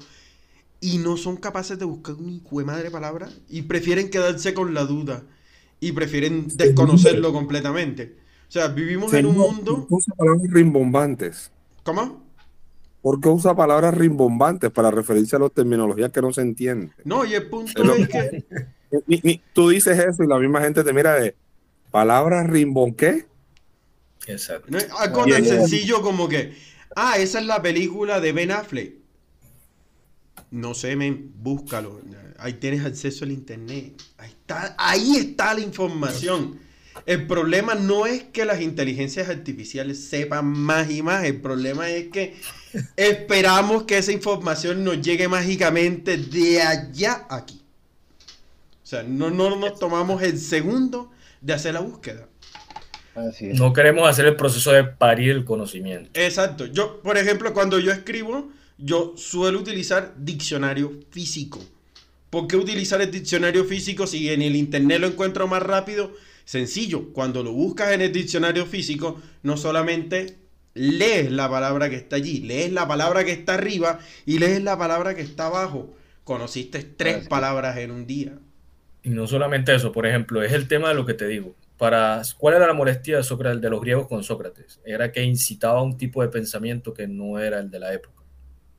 [0.82, 4.74] y no son capaces de buscar una hijo de madre palabra y prefieren quedarse con
[4.74, 5.24] la duda
[5.80, 8.18] y prefieren desconocerlo completamente.
[8.48, 9.76] O sea, vivimos en un mundo.
[9.78, 11.52] ¿por qué usa palabras rimbombantes?
[11.84, 12.24] ¿Cómo?
[13.02, 16.92] ¿Por qué usa palabras rimbombantes para referirse a las terminologías que no se entienden?
[17.04, 18.66] No, y el punto Es lo es que- que.
[19.08, 21.36] Ni- ni- tú dices eso y la misma gente te mira de
[21.92, 23.26] palabras rimbon qué?
[24.28, 24.68] Exacto.
[24.70, 26.56] No es algo tan sencillo como que,
[26.96, 28.96] ah, esa es la película de Ben Affleck.
[30.52, 32.02] No sé, men, búscalo.
[32.38, 34.02] Ahí tienes acceso al internet.
[34.18, 36.60] Ahí está, ahí está la información.
[37.06, 41.26] El problema no es que las inteligencias artificiales sepan más y más.
[41.26, 42.36] El problema es que
[42.96, 47.62] esperamos que esa información nos llegue mágicamente de allá aquí.
[48.86, 52.30] O sea, no, no nos tomamos el segundo de hacer la búsqueda.
[53.16, 53.58] Así es.
[53.58, 56.12] No queremos hacer el proceso de parir el conocimiento.
[56.14, 56.68] Exacto.
[56.68, 61.60] Yo, por ejemplo, cuando yo escribo, yo suelo utilizar diccionario físico.
[62.30, 66.12] ¿Por qué utilizar el diccionario físico si en el internet lo encuentro más rápido?
[66.44, 70.38] Sencillo, cuando lo buscas en el diccionario físico, no solamente
[70.76, 73.98] lees la palabra que está allí, lees la palabra que está arriba
[74.28, 75.96] y lees la palabra que está abajo.
[76.24, 77.30] Conociste tres Así.
[77.30, 78.38] palabras en un día.
[79.06, 81.54] Y no solamente eso, por ejemplo, es el tema de lo que te digo.
[81.78, 84.82] Para, ¿Cuál era la molestia de, Sócrates, de los griegos con Sócrates?
[84.84, 88.24] Era que incitaba a un tipo de pensamiento que no era el de la época.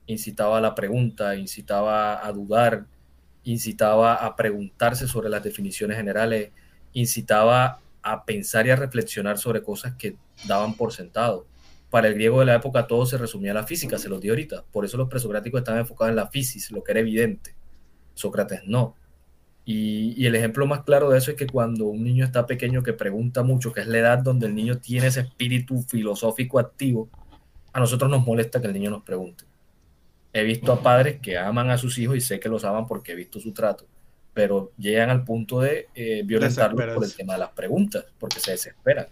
[0.06, 2.86] Incitaba a la pregunta, incitaba a dudar,
[3.44, 6.50] incitaba a preguntarse sobre las definiciones generales,
[6.92, 10.16] incitaba a pensar y a reflexionar sobre cosas que
[10.48, 11.46] daban por sentado.
[11.88, 14.30] Para el griego de la época todo se resumía a la física, se los di
[14.30, 14.64] ahorita.
[14.72, 17.54] Por eso los presocráticos estaban enfocados en la física, lo que era evidente.
[18.14, 18.96] Sócrates no.
[19.68, 22.84] Y, y, el ejemplo más claro de eso es que cuando un niño está pequeño
[22.84, 27.08] que pregunta mucho, que es la edad donde el niño tiene ese espíritu filosófico activo,
[27.76, 29.44] a nosotros nos molesta que el niño nos pregunte.
[30.32, 33.12] He visto a padres que aman a sus hijos y sé que los aman porque
[33.12, 33.84] he visto su trato,
[34.32, 38.52] pero llegan al punto de eh, violentarlos por el tema de las preguntas, porque se
[38.52, 39.08] desesperan,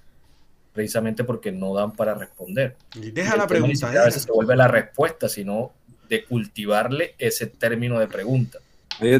[0.73, 2.77] precisamente porque no dan para responder.
[2.95, 3.89] Y deja la pregunta.
[3.89, 4.27] A veces deja.
[4.27, 5.73] se vuelve la respuesta, sino
[6.09, 8.61] de cultivarle ese término de pregunta.
[9.01, 9.19] Mira,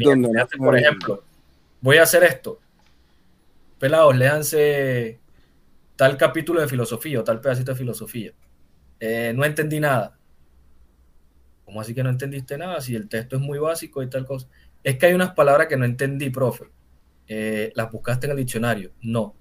[0.57, 1.23] por ejemplo,
[1.85, 2.59] voy a hacer esto.
[3.77, 5.19] Pelados, léanse
[5.95, 8.33] tal capítulo de filosofía o tal pedacito de filosofía.
[8.99, 10.17] Eh, no entendí nada.
[11.63, 12.81] ¿Cómo así que no entendiste nada?
[12.81, 14.47] Si el texto es muy básico y tal cosa.
[14.83, 16.65] Es que hay unas palabras que no entendí, profe.
[17.27, 18.91] Eh, ¿Las buscaste en el diccionario?
[19.01, 19.35] No.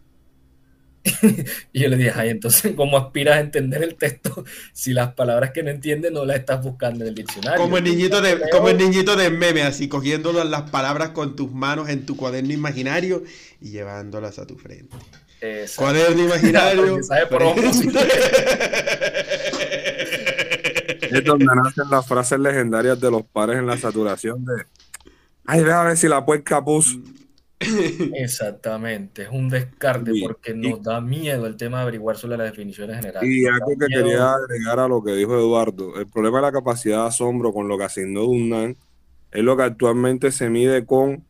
[1.72, 5.50] y yo le dije, ay, entonces, ¿cómo aspiras a entender el texto si las palabras
[5.52, 7.60] que no entiendes no las estás buscando en el diccionario?
[7.60, 11.52] Como el niñito de, como el niñito de meme, así cogiendo las- palabras con tus
[11.52, 13.22] manos en tu cuaderno imaginario
[13.60, 14.96] y llevándolas a tu frente.
[15.40, 15.82] Exacto.
[15.82, 16.98] Cuaderno imaginario.
[17.28, 17.42] Por
[21.10, 24.64] es donde nacen las frases legendarias de los padres en la saturación de
[25.46, 26.98] ay, ve a ver si la puerca puso.
[28.14, 32.36] Exactamente, es un descarte Sí, porque y- nos da miedo el tema de averiguar sobre
[32.36, 33.28] las definiciones generales.
[33.30, 36.52] Y algo que miedo- quería agregar a lo que dijo Eduardo, el problema de la
[36.52, 38.76] capacidad de asombro con lo que asignó Dunnan
[39.30, 41.24] es lo que actualmente se mide con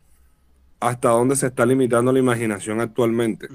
[0.81, 3.49] hasta dónde se está limitando la imaginación actualmente.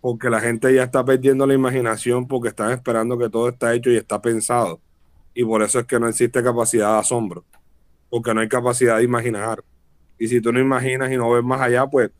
[0.00, 3.90] Porque la gente ya está perdiendo la imaginación porque están esperando que todo está hecho
[3.90, 4.80] y está pensado.
[5.34, 7.44] Y por eso es que no existe capacidad de asombro.
[8.10, 9.62] Porque no hay capacidad de imaginar.
[10.22, 12.10] Y si tú no imaginas y no ves más allá, pues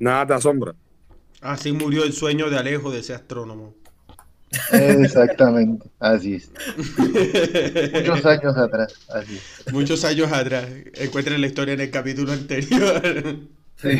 [0.00, 0.74] nada te asombra.
[1.40, 3.72] Así murió el sueño de Alejo de ese astrónomo.
[4.72, 6.50] Exactamente, así es.
[7.94, 9.72] Muchos años atrás, así es.
[9.72, 10.66] Muchos años atrás.
[10.94, 13.00] Encuentren la historia en el capítulo anterior.
[13.76, 13.90] Sí.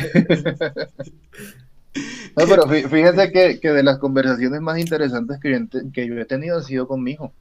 [2.35, 5.57] No, pero fí- fíjese que, que de las conversaciones más interesantes que yo,
[5.93, 7.33] que yo he tenido han sido con mi hijo.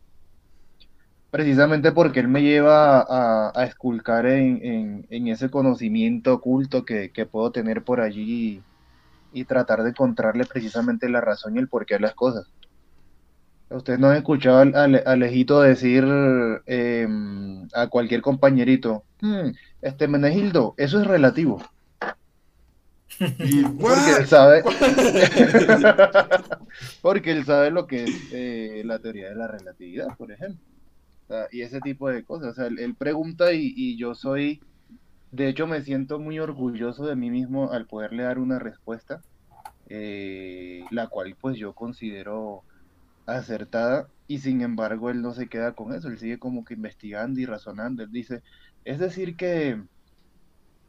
[1.33, 7.11] Precisamente porque él me lleva a, a esculcar en, en- en ese conocimiento oculto que,
[7.11, 8.61] que puedo tener por allí
[9.33, 12.47] y, y tratar de encontrarle precisamente la razón y el porqué de las cosas.
[13.71, 16.05] Ustedes no han escuchado al, al- al Ejito decir
[16.67, 21.63] em, a cualquier compañerito, "Hmm, este Menegildo, eso es relativo.
[23.39, 24.63] Y, Porque él sabe,
[27.03, 30.61] porque él sabe lo que es eh, la teoría de la relatividad, por ejemplo.
[31.51, 32.53] Y ese tipo de cosas.
[32.53, 34.61] O sea, él, pregunta y, y yo soy,
[35.31, 39.21] de hecho me siento muy orgulloso de mí mismo al poderle dar una respuesta,
[39.89, 42.65] eh, la cual pues yo considero
[43.27, 47.41] acertada y sin embargo él no se queda con eso, él sigue como que investigando
[47.41, 48.03] y razonando.
[48.03, 48.43] Él dice,
[48.85, 49.83] es decir que,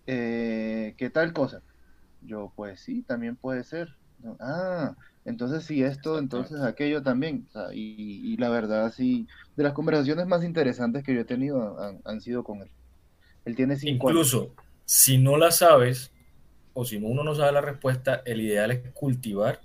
[0.08, 1.62] eh, que tal cosa.
[2.22, 3.90] Yo, pues sí, también puede ser.
[4.40, 4.96] Ah,
[5.26, 7.46] entonces sí esto, entonces aquello también.
[7.50, 11.26] O sea, y, y la verdad sí, de las conversaciones más interesantes que yo he
[11.26, 12.72] tenido han, han sido con él.
[13.46, 14.28] Él tiene cinco años.
[14.28, 14.56] Incluso
[14.86, 16.12] si no la sabes
[16.74, 19.62] o si uno no sabe la respuesta, el ideal es cultivar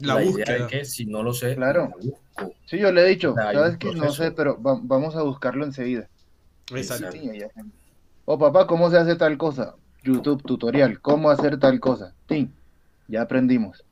[0.00, 0.64] la la idea búsqueda.
[0.64, 1.90] de que si no lo sé, Claro.
[1.90, 2.54] la busco.
[2.66, 6.08] Sí, yo le he dicho, sabes que no sé, pero va- vamos a buscarlo enseguida.
[6.74, 7.16] Exacto.
[7.16, 7.30] Sí,
[8.26, 9.74] O papá, ¿cómo se hace tal cosa?
[10.04, 12.14] YouTube tutorial, ¿cómo hacer tal cosa?
[12.28, 12.57] Sí,
[13.08, 13.84] ya aprendimos.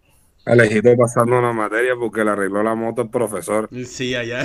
[0.45, 3.69] Alejito pasando una materia porque le arregló la moto el profesor.
[3.85, 4.45] Sí, allá.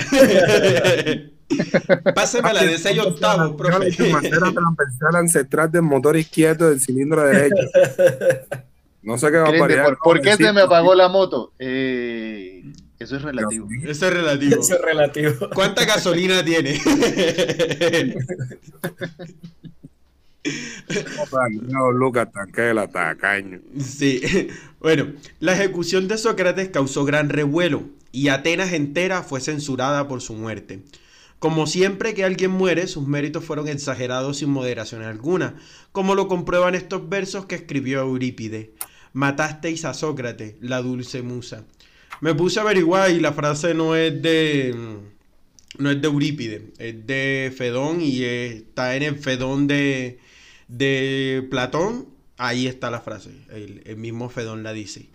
[2.14, 4.10] Pásame la de 6 octavos, profe.
[4.10, 7.54] Manera transversal ancestral del motor izquierdo del cilindro derecho.
[9.02, 9.52] No sé qué va a.
[9.52, 11.52] ¿Por, por qué se me apagó la moto?
[11.58, 12.64] Eh,
[12.98, 13.68] eso es relativo.
[13.84, 14.60] Eso es relativo.
[14.60, 15.50] Eso es relativo.
[15.54, 16.80] ¿Cuánta gasolina tiene?
[21.68, 23.60] No, Lucas Tanquela, tacaño.
[23.78, 24.48] Sí.
[24.80, 30.34] Bueno, la ejecución de Sócrates causó gran revuelo y Atenas entera fue censurada por su
[30.34, 30.82] muerte.
[31.38, 35.56] Como siempre que alguien muere, sus méritos fueron exagerados sin moderación alguna,
[35.90, 38.68] como lo comprueban estos versos que escribió Eurípides.
[39.12, 41.64] Matasteis a Sócrates, la dulce musa.
[42.20, 44.74] Me puse a averiguar y la frase no es de
[45.78, 50.18] no es de Eurípides, es de Fedón y está en el Fedón de,
[50.72, 52.08] de Platón.
[52.38, 55.10] Ahí está la frase, el, el mismo Fedón la dice.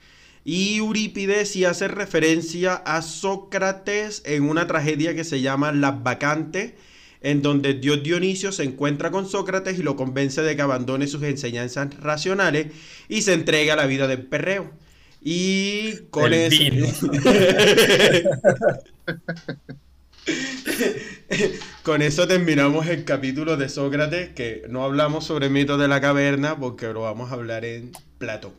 [0.45, 6.73] Y Eurípides sí hace referencia a Sócrates en una tragedia que se llama Las Vacantes,
[7.19, 11.23] en donde Dios Dionisio se encuentra con Sócrates y lo convence de que abandone sus
[11.23, 12.67] enseñanzas racionales
[13.09, 14.71] y se entregue a la vida del perreo.
[15.21, 17.09] Y con El eso...
[21.83, 26.57] Con eso terminamos el capítulo de Sócrates, que no hablamos sobre mitos de la caverna
[26.59, 28.53] porque lo vamos a hablar en Platón.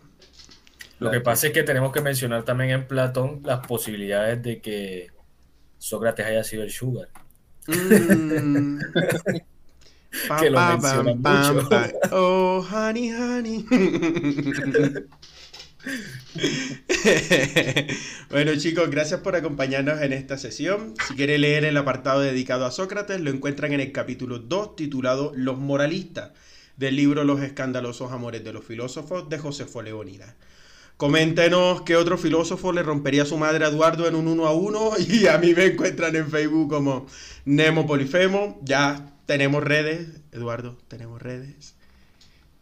[0.99, 5.09] Lo que pasa es que tenemos que mencionar también en Platón las posibilidades de que
[5.79, 7.09] Sócrates haya sido el Sugar.
[7.67, 8.79] Mm.
[10.41, 11.69] Que lo mencionan mucho.
[12.13, 13.65] Oh, honey, honey.
[18.31, 20.95] bueno chicos, gracias por acompañarnos en esta sesión.
[21.09, 25.33] Si quieren leer el apartado dedicado a Sócrates, lo encuentran en el capítulo 2 titulado
[25.35, 26.31] Los moralistas
[26.77, 30.35] del libro Los escandalosos amores de los filósofos de Josefo Leónidas.
[30.97, 34.53] Coméntenos qué otro filósofo le rompería a su madre a Eduardo en un uno a
[34.53, 37.07] uno y a mí me encuentran en Facebook como
[37.45, 38.59] Nemo Polifemo.
[38.63, 41.78] Ya tenemos redes, Eduardo, tenemos redes.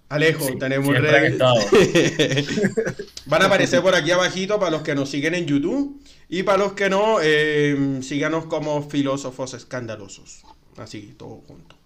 [0.09, 1.37] Alejo, Sí, tenemos redes.
[3.27, 6.59] Van a aparecer por aquí abajito para los que nos siguen en YouTube y para
[6.59, 10.45] los que no, eh, síganos como filósofos escandalosos.
[10.77, 11.77] Así, todo junto.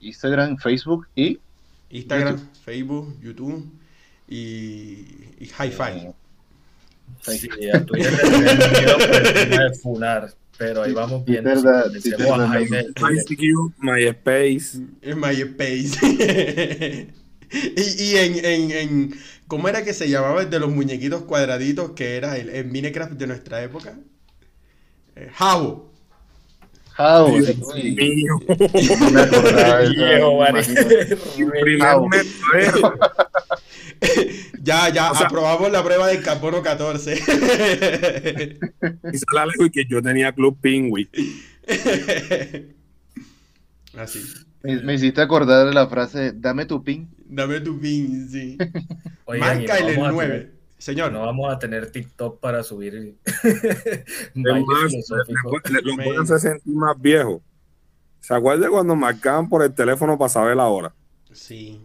[0.00, 1.38] Instagram, Facebook y
[1.90, 3.70] Instagram, Facebook, YouTube
[4.28, 5.06] y,
[5.38, 6.12] y Hi-Fi.
[7.22, 8.30] Sí, a Twitter le
[8.80, 8.98] miedo
[9.68, 11.50] de funar, pero ahí vamos viendo.
[13.80, 14.78] MySpace.
[15.02, 15.98] MySpace.
[17.76, 19.14] y y en, en, en-
[19.46, 23.12] ¿Cómo era que se llamaba el de los muñequitos cuadraditos que era el, el Minecraft
[23.14, 23.98] de nuestra época?
[25.16, 25.90] Eh, Jabo.
[32.08, 32.94] Metro.
[34.62, 37.14] Ya, ya, O sea- aprobamos la prueba del carbono 14.
[39.12, 41.08] Y sale Alejo y que yo tenía Club Pingüi.
[43.96, 44.20] Así.
[44.62, 47.08] Me, me hiciste acordar de la frase, dame tu pin.
[47.32, 48.58] Dame tu pin, sí.
[49.24, 50.32] Oigan, Marca no el vamos a 9.
[50.38, 51.12] tener- Señor.
[51.12, 52.94] No vamos a tener TikTok para subir
[54.34, 57.42] Los pueden hacer sentir más viejos.
[58.20, 60.94] ¿Se acuerdan cuando marcaban por el teléfono para saber la hora?
[61.32, 61.80] Sí.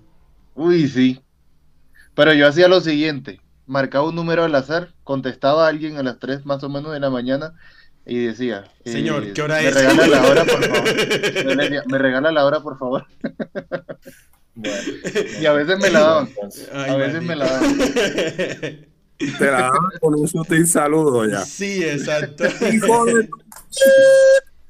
[0.54, 1.22] Uy, sí.
[2.14, 6.18] Pero yo hacía lo siguiente, marcaba un número al azar, contestaba a alguien a las
[6.20, 7.54] 3 más o menos de la mañana
[8.06, 9.76] y decía, eh, Señor, ¿qué hora me es?
[9.76, 10.96] regala la hora, por favor.
[11.44, 13.06] Yo le decía, me regala la hora, por favor.
[14.56, 14.78] Bueno,
[15.42, 16.30] Y a veces me la daban.
[16.74, 17.86] Ay, A veces me la maldito.
[19.18, 21.42] Te la daban con un sutil saludo ya.
[21.46, 22.44] Sí, exacto.
[22.74, 23.38] Hijo de tu-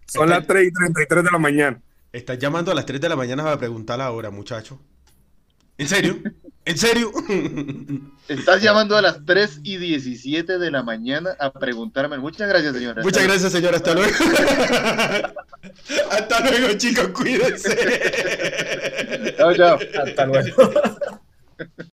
[0.08, 1.82] Son las 3 y 33 de la mañana.
[2.14, 4.80] Estás llamando a las 3 de la mañana para preguntar la hora, muchacho.
[5.78, 6.18] ¿En serio?
[6.66, 7.12] ¿En serio?
[8.28, 12.18] Estás llamando a las 3 y 17 de la mañana a preguntarme.
[12.18, 13.04] Muchas gracias, señora.
[13.04, 13.76] Muchas gracias, señor.
[13.76, 14.12] Hasta luego.
[16.10, 17.10] Hasta luego, chicos.
[17.10, 17.76] Cuídense.
[19.38, 19.78] Chao, chao.
[20.04, 20.74] Hasta luego.